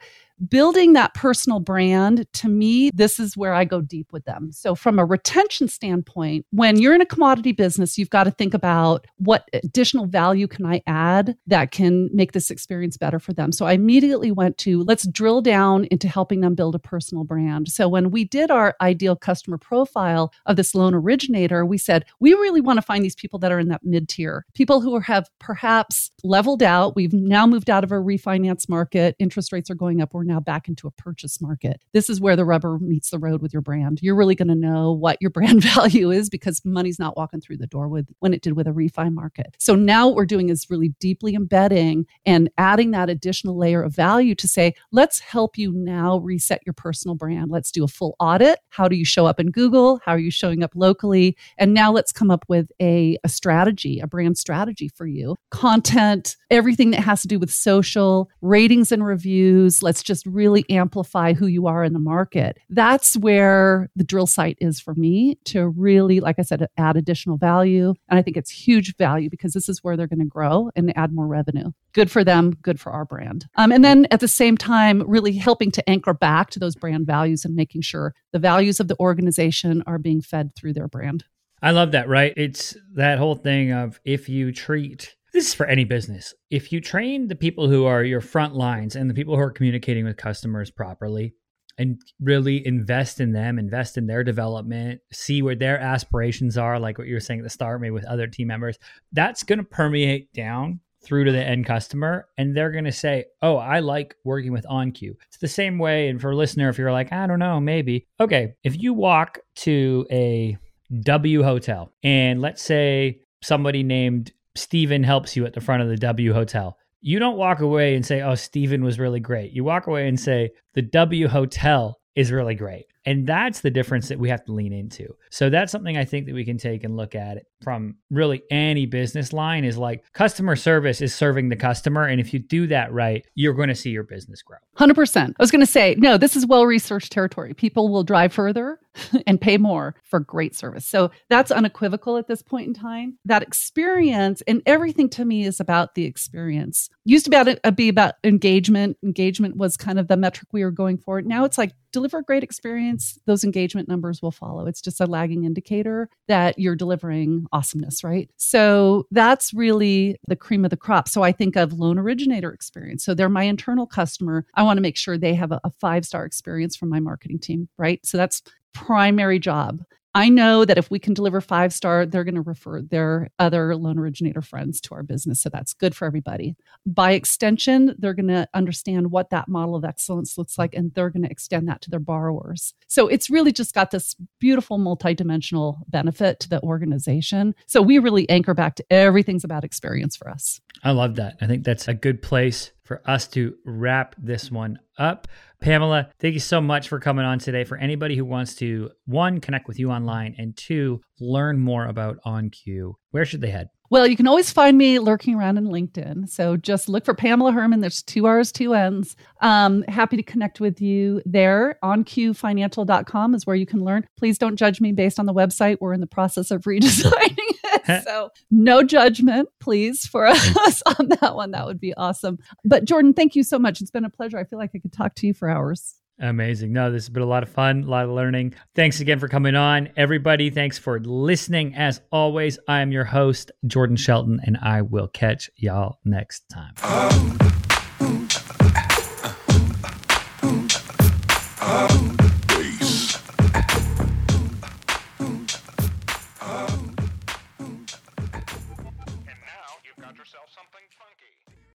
building 0.49 0.93
that 0.93 1.13
personal 1.13 1.59
brand 1.59 2.25
to 2.33 2.47
me 2.47 2.89
this 2.93 3.19
is 3.19 3.37
where 3.37 3.53
i 3.53 3.63
go 3.63 3.81
deep 3.81 4.11
with 4.11 4.25
them. 4.25 4.51
So 4.51 4.75
from 4.75 4.99
a 4.99 5.05
retention 5.05 5.67
standpoint 5.67 6.45
when 6.51 6.79
you're 6.79 6.95
in 6.95 7.01
a 7.01 7.05
commodity 7.05 7.51
business 7.51 7.97
you've 7.97 8.09
got 8.09 8.25
to 8.25 8.31
think 8.31 8.53
about 8.53 9.05
what 9.17 9.47
additional 9.53 10.05
value 10.05 10.47
can 10.47 10.65
i 10.65 10.81
add 10.87 11.35
that 11.47 11.71
can 11.71 12.09
make 12.13 12.31
this 12.31 12.49
experience 12.49 12.97
better 12.97 13.19
for 13.19 13.33
them. 13.33 13.51
So 13.51 13.65
i 13.65 13.73
immediately 13.73 14.31
went 14.31 14.57
to 14.59 14.83
let's 14.83 15.07
drill 15.07 15.41
down 15.41 15.85
into 15.85 16.07
helping 16.07 16.41
them 16.41 16.55
build 16.55 16.75
a 16.75 16.79
personal 16.79 17.23
brand. 17.23 17.69
So 17.69 17.87
when 17.87 18.11
we 18.11 18.23
did 18.23 18.51
our 18.51 18.75
ideal 18.81 19.15
customer 19.15 19.57
profile 19.57 20.33
of 20.45 20.55
this 20.55 20.75
loan 20.75 20.93
originator 20.93 21.65
we 21.65 21.77
said 21.77 22.05
we 22.19 22.33
really 22.33 22.61
want 22.61 22.77
to 22.77 22.81
find 22.81 23.03
these 23.03 23.15
people 23.15 23.39
that 23.39 23.51
are 23.51 23.59
in 23.59 23.69
that 23.69 23.81
mid 23.83 24.09
tier 24.09 24.45
people 24.53 24.81
who 24.81 24.99
have 24.99 25.29
perhaps 25.39 26.11
leveled 26.23 26.63
out. 26.63 26.95
We've 26.95 27.13
now 27.13 27.45
moved 27.45 27.69
out 27.69 27.83
of 27.83 27.91
a 27.91 27.95
refinance 27.95 28.69
market. 28.69 29.15
Interest 29.19 29.51
rates 29.51 29.69
are 29.69 29.75
going 29.75 30.01
up. 30.01 30.13
We're 30.13 30.23
now 30.23 30.32
back 30.39 30.67
into 30.67 30.87
a 30.87 30.91
purchase 30.91 31.41
market. 31.41 31.81
This 31.93 32.09
is 32.09 32.21
where 32.21 32.35
the 32.35 32.45
rubber 32.45 32.79
meets 32.79 33.09
the 33.09 33.19
road 33.19 33.41
with 33.41 33.53
your 33.53 33.61
brand. 33.61 33.99
You're 34.01 34.15
really 34.15 34.35
going 34.35 34.47
to 34.47 34.55
know 34.55 34.91
what 34.91 35.17
your 35.21 35.29
brand 35.31 35.63
value 35.63 36.11
is 36.11 36.29
because 36.29 36.61
money's 36.65 36.99
not 36.99 37.17
walking 37.17 37.41
through 37.41 37.57
the 37.57 37.67
door 37.67 37.87
with 37.87 38.07
when 38.19 38.33
it 38.33 38.41
did 38.41 38.53
with 38.53 38.67
a 38.67 38.71
refi 38.71 39.11
market. 39.13 39.55
So 39.59 39.75
now 39.75 40.07
what 40.07 40.15
we're 40.15 40.25
doing 40.25 40.49
is 40.49 40.69
really 40.69 40.89
deeply 40.99 41.35
embedding 41.35 42.05
and 42.25 42.49
adding 42.57 42.91
that 42.91 43.09
additional 43.09 43.57
layer 43.57 43.81
of 43.81 43.95
value 43.95 44.35
to 44.35 44.47
say, 44.47 44.73
let's 44.91 45.19
help 45.19 45.57
you 45.57 45.71
now 45.71 46.19
reset 46.19 46.61
your 46.65 46.73
personal 46.73 47.15
brand. 47.15 47.51
Let's 47.51 47.71
do 47.71 47.83
a 47.83 47.87
full 47.87 48.15
audit. 48.19 48.59
How 48.69 48.87
do 48.87 48.95
you 48.95 49.05
show 49.05 49.25
up 49.25 49.39
in 49.39 49.51
Google? 49.51 49.99
How 50.05 50.13
are 50.13 50.19
you 50.19 50.31
showing 50.31 50.63
up 50.63 50.71
locally? 50.75 51.37
And 51.57 51.73
now 51.73 51.91
let's 51.91 52.11
come 52.11 52.31
up 52.31 52.45
with 52.47 52.71
a, 52.81 53.17
a 53.23 53.29
strategy, 53.29 53.99
a 53.99 54.07
brand 54.07 54.37
strategy 54.37 54.89
for 54.89 55.05
you. 55.05 55.35
Content, 55.51 56.35
everything 56.49 56.91
that 56.91 57.01
has 57.01 57.21
to 57.21 57.27
do 57.27 57.39
with 57.39 57.51
social, 57.51 58.29
ratings 58.41 58.91
and 58.91 59.05
reviews. 59.05 59.81
Let's 59.81 60.03
just 60.03 60.12
just 60.13 60.27
really 60.27 60.63
amplify 60.69 61.33
who 61.33 61.47
you 61.47 61.65
are 61.65 61.83
in 61.83 61.93
the 61.93 61.99
market. 61.99 62.59
That's 62.69 63.17
where 63.17 63.89
the 63.95 64.03
drill 64.03 64.27
site 64.27 64.57
is 64.61 64.79
for 64.79 64.93
me 64.93 65.39
to 65.45 65.67
really, 65.67 66.19
like 66.19 66.37
I 66.37 66.43
said, 66.43 66.67
add 66.77 66.97
additional 66.97 67.37
value. 67.37 67.95
And 68.09 68.19
I 68.19 68.21
think 68.21 68.37
it's 68.37 68.51
huge 68.51 68.95
value 68.97 69.27
because 69.27 69.53
this 69.53 69.67
is 69.67 69.83
where 69.83 69.97
they're 69.97 70.05
going 70.05 70.19
to 70.19 70.25
grow 70.25 70.69
and 70.75 70.95
add 70.95 71.13
more 71.13 71.25
revenue. 71.25 71.71
Good 71.93 72.11
for 72.11 72.23
them, 72.23 72.51
good 72.61 72.79
for 72.79 72.91
our 72.91 73.05
brand. 73.05 73.47
Um, 73.55 73.71
and 73.71 73.83
then 73.83 74.05
at 74.11 74.19
the 74.19 74.27
same 74.27 74.55
time, 74.55 75.01
really 75.07 75.33
helping 75.33 75.71
to 75.71 75.89
anchor 75.89 76.13
back 76.13 76.51
to 76.51 76.59
those 76.59 76.75
brand 76.75 77.07
values 77.07 77.43
and 77.43 77.55
making 77.55 77.81
sure 77.81 78.13
the 78.33 78.39
values 78.39 78.79
of 78.79 78.87
the 78.87 78.99
organization 78.99 79.83
are 79.87 79.97
being 79.97 80.21
fed 80.21 80.55
through 80.55 80.73
their 80.73 80.87
brand. 80.87 81.23
I 81.59 81.71
love 81.71 81.93
that, 81.93 82.07
right? 82.07 82.33
It's 82.37 82.77
that 82.93 83.17
whole 83.17 83.35
thing 83.35 83.71
of 83.71 83.99
if 84.05 84.29
you 84.29 84.51
treat 84.51 85.15
this 85.33 85.47
is 85.47 85.53
for 85.53 85.65
any 85.65 85.83
business. 85.83 86.33
If 86.51 86.71
you 86.71 86.79
train 86.79 87.27
the 87.27 87.35
people 87.35 87.67
who 87.67 87.85
are 87.85 88.03
your 88.03 88.21
front 88.21 88.55
lines 88.55 88.95
and 88.95 89.09
the 89.09 89.15
people 89.15 89.35
who 89.35 89.41
are 89.41 89.51
communicating 89.51 90.05
with 90.05 90.15
customers 90.15 90.69
properly 90.69 91.33
and 91.79 91.99
really 92.21 92.65
invest 92.65 93.19
in 93.19 93.33
them, 93.33 93.57
invest 93.57 93.97
in 93.97 94.05
their 94.05 94.23
development, 94.23 95.01
see 95.11 95.41
where 95.41 95.55
their 95.55 95.79
aspirations 95.79 96.55
are, 96.55 96.79
like 96.79 96.99
what 96.99 97.07
you 97.07 97.15
were 97.15 97.19
saying 97.19 97.39
at 97.39 97.43
the 97.43 97.49
start, 97.49 97.81
maybe 97.81 97.91
with 97.91 98.05
other 98.05 98.27
team 98.27 98.47
members, 98.47 98.77
that's 99.11 99.41
going 99.41 99.57
to 99.57 99.65
permeate 99.65 100.31
down 100.33 100.79
through 101.03 101.25
to 101.25 101.31
the 101.31 101.43
end 101.43 101.65
customer 101.65 102.27
and 102.37 102.55
they're 102.55 102.71
going 102.71 102.85
to 102.85 102.91
say, 102.91 103.25
Oh, 103.41 103.57
I 103.57 103.79
like 103.79 104.15
working 104.23 104.51
with 104.51 104.65
OnQ. 104.65 105.15
It's 105.27 105.37
the 105.37 105.47
same 105.47 105.79
way. 105.79 106.09
And 106.09 106.21
for 106.21 106.31
a 106.31 106.35
listener, 106.35 106.69
if 106.69 106.77
you're 106.77 106.91
like, 106.91 107.11
I 107.11 107.25
don't 107.25 107.39
know, 107.39 107.59
maybe. 107.59 108.07
Okay. 108.19 108.53
If 108.63 108.79
you 108.81 108.93
walk 108.93 109.39
to 109.55 110.05
a 110.11 110.57
W 111.01 111.41
hotel 111.41 111.91
and 112.03 112.39
let's 112.39 112.61
say 112.61 113.19
somebody 113.41 113.81
named 113.81 114.31
Steven 114.55 115.03
helps 115.03 115.35
you 115.35 115.45
at 115.45 115.53
the 115.53 115.61
front 115.61 115.81
of 115.83 115.89
the 115.89 115.97
W 115.97 116.33
Hotel. 116.33 116.77
You 117.01 117.19
don't 117.19 117.37
walk 117.37 117.59
away 117.59 117.95
and 117.95 118.05
say, 118.05 118.21
oh, 118.21 118.35
Steven 118.35 118.83
was 118.83 118.99
really 118.99 119.19
great. 119.19 119.51
You 119.51 119.63
walk 119.63 119.87
away 119.87 120.07
and 120.07 120.19
say, 120.19 120.51
the 120.73 120.81
W 120.81 121.27
Hotel 121.27 121.99
is 122.15 122.31
really 122.31 122.55
great. 122.55 122.85
And 123.05 123.27
that's 123.27 123.61
the 123.61 123.71
difference 123.71 124.07
that 124.09 124.19
we 124.19 124.29
have 124.29 124.43
to 124.45 124.53
lean 124.53 124.73
into. 124.73 125.15
So 125.29 125.49
that's 125.49 125.71
something 125.71 125.97
I 125.97 126.05
think 126.05 126.25
that 126.27 126.35
we 126.35 126.45
can 126.45 126.57
take 126.57 126.83
and 126.83 126.95
look 126.95 127.15
at 127.15 127.39
from 127.63 127.95
really 128.09 128.43
any 128.51 128.85
business 128.85 129.33
line 129.33 129.63
is 129.63 129.77
like 129.77 130.03
customer 130.13 130.55
service 130.55 131.01
is 131.01 131.15
serving 131.15 131.49
the 131.49 131.55
customer. 131.55 132.03
And 132.03 132.19
if 132.19 132.33
you 132.33 132.39
do 132.39 132.67
that 132.67 132.91
right, 132.93 133.25
you're 133.35 133.53
going 133.53 133.69
to 133.69 133.75
see 133.75 133.89
your 133.89 134.03
business 134.03 134.41
grow. 134.41 134.57
100%. 134.77 135.29
I 135.29 135.33
was 135.39 135.51
going 135.51 135.61
to 135.61 135.71
say, 135.71 135.95
no, 135.97 136.17
this 136.17 136.35
is 136.35 136.45
well 136.45 136.65
researched 136.65 137.11
territory. 137.11 137.53
People 137.53 137.89
will 137.89 138.03
drive 138.03 138.33
further 138.33 138.79
and 139.27 139.39
pay 139.39 139.57
more 139.57 139.95
for 140.03 140.19
great 140.19 140.55
service. 140.55 140.85
So 140.87 141.11
that's 141.29 141.51
unequivocal 141.51 142.17
at 142.17 142.27
this 142.27 142.41
point 142.41 142.67
in 142.67 142.73
time. 142.73 143.17
That 143.25 143.43
experience 143.43 144.41
and 144.47 144.61
everything 144.65 145.09
to 145.09 145.25
me 145.25 145.45
is 145.45 145.59
about 145.59 145.95
the 145.95 146.05
experience. 146.05 146.89
Used 147.05 147.25
to 147.25 147.31
be 147.31 147.37
about, 147.37 147.59
uh, 147.63 147.71
be 147.71 147.89
about 147.89 148.15
engagement. 148.23 148.97
Engagement 149.03 149.57
was 149.57 149.77
kind 149.77 149.99
of 149.99 150.07
the 150.07 150.17
metric 150.17 150.49
we 150.51 150.63
were 150.63 150.71
going 150.71 150.97
for. 150.97 151.21
Now 151.21 151.45
it's 151.45 151.57
like 151.57 151.73
deliver 151.91 152.17
a 152.17 152.23
great 152.23 152.43
experience. 152.43 152.92
Those 153.25 153.43
engagement 153.43 153.87
numbers 153.87 154.21
will 154.21 154.31
follow. 154.31 154.65
It's 154.67 154.81
just 154.81 155.01
a 155.01 155.05
lagging 155.05 155.43
indicator 155.43 156.09
that 156.27 156.59
you're 156.59 156.75
delivering 156.75 157.45
awesomeness, 157.51 158.03
right? 158.03 158.29
So 158.37 159.07
that's 159.11 159.53
really 159.53 160.17
the 160.27 160.35
cream 160.35 160.63
of 160.63 160.71
the 160.71 160.77
crop. 160.77 161.07
So 161.07 161.23
I 161.23 161.31
think 161.31 161.55
of 161.55 161.73
loan 161.73 161.97
originator 161.97 162.51
experience. 162.51 163.03
So 163.03 163.13
they're 163.13 163.29
my 163.29 163.43
internal 163.43 163.87
customer. 163.87 164.45
I 164.55 164.63
want 164.63 164.77
to 164.77 164.81
make 164.81 164.97
sure 164.97 165.17
they 165.17 165.33
have 165.33 165.51
a, 165.51 165.59
a 165.63 165.69
five 165.69 166.05
star 166.05 166.25
experience 166.25 166.75
from 166.75 166.89
my 166.89 166.99
marketing 166.99 167.39
team, 167.39 167.69
right? 167.77 168.05
So 168.05 168.17
that's 168.17 168.41
primary 168.73 169.39
job. 169.39 169.83
I 170.15 170.29
know 170.29 170.63
that 170.63 170.77
if 170.77 170.91
we 170.91 170.99
can 170.99 171.13
deliver 171.13 171.41
five 171.41 171.73
star, 171.73 172.05
they're 172.05 172.23
going 172.23 172.35
to 172.35 172.41
refer 172.41 172.81
their 172.81 173.29
other 173.39 173.75
loan 173.75 173.97
originator 173.97 174.41
friends 174.41 174.79
to 174.81 174.95
our 174.95 175.03
business. 175.03 175.41
So 175.41 175.49
that's 175.49 175.73
good 175.73 175.95
for 175.95 176.05
everybody. 176.05 176.55
By 176.85 177.13
extension, 177.13 177.95
they're 177.97 178.13
going 178.13 178.27
to 178.27 178.47
understand 178.53 179.09
what 179.11 179.31
that 179.31 179.47
model 179.47 179.75
of 179.75 179.83
excellence 179.83 180.37
looks 180.37 180.57
like 180.57 180.75
and 180.75 180.93
they're 180.93 181.09
going 181.09 181.23
to 181.23 181.31
extend 181.31 181.67
that 181.67 181.81
to 181.81 181.89
their 181.89 181.99
borrowers. 181.99 182.75
So 182.87 183.07
it's 183.07 183.29
really 183.29 183.51
just 183.51 183.73
got 183.73 183.89
this 183.91 184.15
beautiful 184.39 184.77
multidimensional 184.77 185.77
benefit 185.87 186.39
to 186.41 186.49
the 186.49 186.61
organization. 186.61 187.55
So 187.65 187.81
we 187.81 187.97
really 187.97 188.29
anchor 188.29 188.53
back 188.53 188.75
to 188.75 188.85
everything's 188.91 189.43
about 189.43 189.63
experience 189.63 190.15
for 190.15 190.29
us. 190.29 190.61
I 190.83 190.91
love 190.91 191.15
that. 191.15 191.37
I 191.41 191.47
think 191.47 191.63
that's 191.63 191.87
a 191.87 191.93
good 191.93 192.21
place 192.21 192.71
for 192.83 193.01
us 193.05 193.27
to 193.29 193.55
wrap 193.65 194.15
this 194.17 194.51
one 194.51 194.79
up. 194.97 195.27
Pamela, 195.61 196.09
thank 196.19 196.33
you 196.33 196.39
so 196.39 196.59
much 196.59 196.89
for 196.89 196.99
coming 196.99 197.25
on 197.25 197.39
today. 197.39 197.63
For 197.63 197.77
anybody 197.77 198.15
who 198.15 198.25
wants 198.25 198.55
to, 198.55 198.91
one, 199.05 199.39
connect 199.39 199.67
with 199.67 199.79
you 199.79 199.91
online, 199.91 200.35
and 200.37 200.55
two, 200.55 201.01
learn 201.19 201.59
more 201.59 201.85
about 201.85 202.19
OnQ, 202.25 202.93
where 203.11 203.25
should 203.25 203.41
they 203.41 203.49
head? 203.49 203.69
Well, 203.93 204.07
you 204.07 204.17
can 204.17 204.27
always 204.27 204.51
find 204.51 204.75
me 204.75 204.97
lurking 204.97 205.35
around 205.35 205.59
in 205.59 205.67
LinkedIn. 205.67 206.27
So 206.27 206.57
just 206.57 206.89
look 206.89 207.05
for 207.05 207.13
Pamela 207.13 207.51
Herrmann. 207.51 207.79
There's 207.79 208.01
two 208.01 208.25
R's, 208.25 208.51
two 208.51 208.73
N's. 208.73 209.15
Um, 209.39 209.83
happy 209.83 210.17
to 210.17 210.23
connect 210.23 210.59
with 210.59 210.81
you 210.81 211.21
there. 211.27 211.77
OnQFinancial.com 211.83 213.35
is 213.35 213.45
where 213.45 213.55
you 213.55 213.67
can 213.67 213.83
learn. 213.83 214.07
Please 214.17 214.39
don't 214.39 214.55
judge 214.55 214.81
me 214.81 214.93
based 214.93 215.19
on 215.19 215.27
the 215.27 215.33
website. 215.33 215.77
We're 215.79 215.93
in 215.93 216.01
the 216.01 216.07
process 216.07 216.49
of 216.49 216.61
redesigning 216.63 217.37
so 218.03 218.29
no 218.51 218.83
judgment, 218.83 219.49
please, 219.59 220.05
for 220.05 220.25
us 220.25 220.83
on 220.99 221.09
that 221.19 221.35
one. 221.35 221.51
That 221.51 221.65
would 221.65 221.79
be 221.79 221.93
awesome. 221.95 222.37
But 222.63 222.85
Jordan, 222.85 223.13
thank 223.13 223.35
you 223.35 223.43
so 223.43 223.59
much. 223.59 223.81
It's 223.81 223.91
been 223.91 224.05
a 224.05 224.09
pleasure. 224.09 224.37
I 224.37 224.43
feel 224.43 224.59
like 224.59 224.71
I 224.75 224.79
could 224.79 224.93
talk 224.93 225.15
to 225.15 225.27
you 225.27 225.33
for 225.33 225.49
hours. 225.49 225.95
Amazing. 226.19 226.73
No, 226.73 226.91
this 226.91 227.05
has 227.05 227.09
been 227.09 227.23
a 227.23 227.27
lot 227.27 227.43
of 227.43 227.49
fun, 227.49 227.83
a 227.83 227.89
lot 227.89 228.05
of 228.05 228.11
learning. 228.11 228.53
Thanks 228.75 228.99
again 228.99 229.19
for 229.19 229.27
coming 229.27 229.55
on. 229.55 229.89
Everybody, 229.97 230.51
thanks 230.51 230.77
for 230.77 230.99
listening. 230.99 231.73
As 231.75 232.01
always, 232.11 232.59
I 232.67 232.81
am 232.81 232.91
your 232.91 233.03
host, 233.03 233.51
Jordan 233.65 233.95
Shelton, 233.95 234.39
and 234.45 234.57
I 234.61 234.83
will 234.83 235.07
catch 235.07 235.49
y'all 235.55 235.97
next 236.05 236.43
time. 236.49 236.73
Um, 236.83 238.27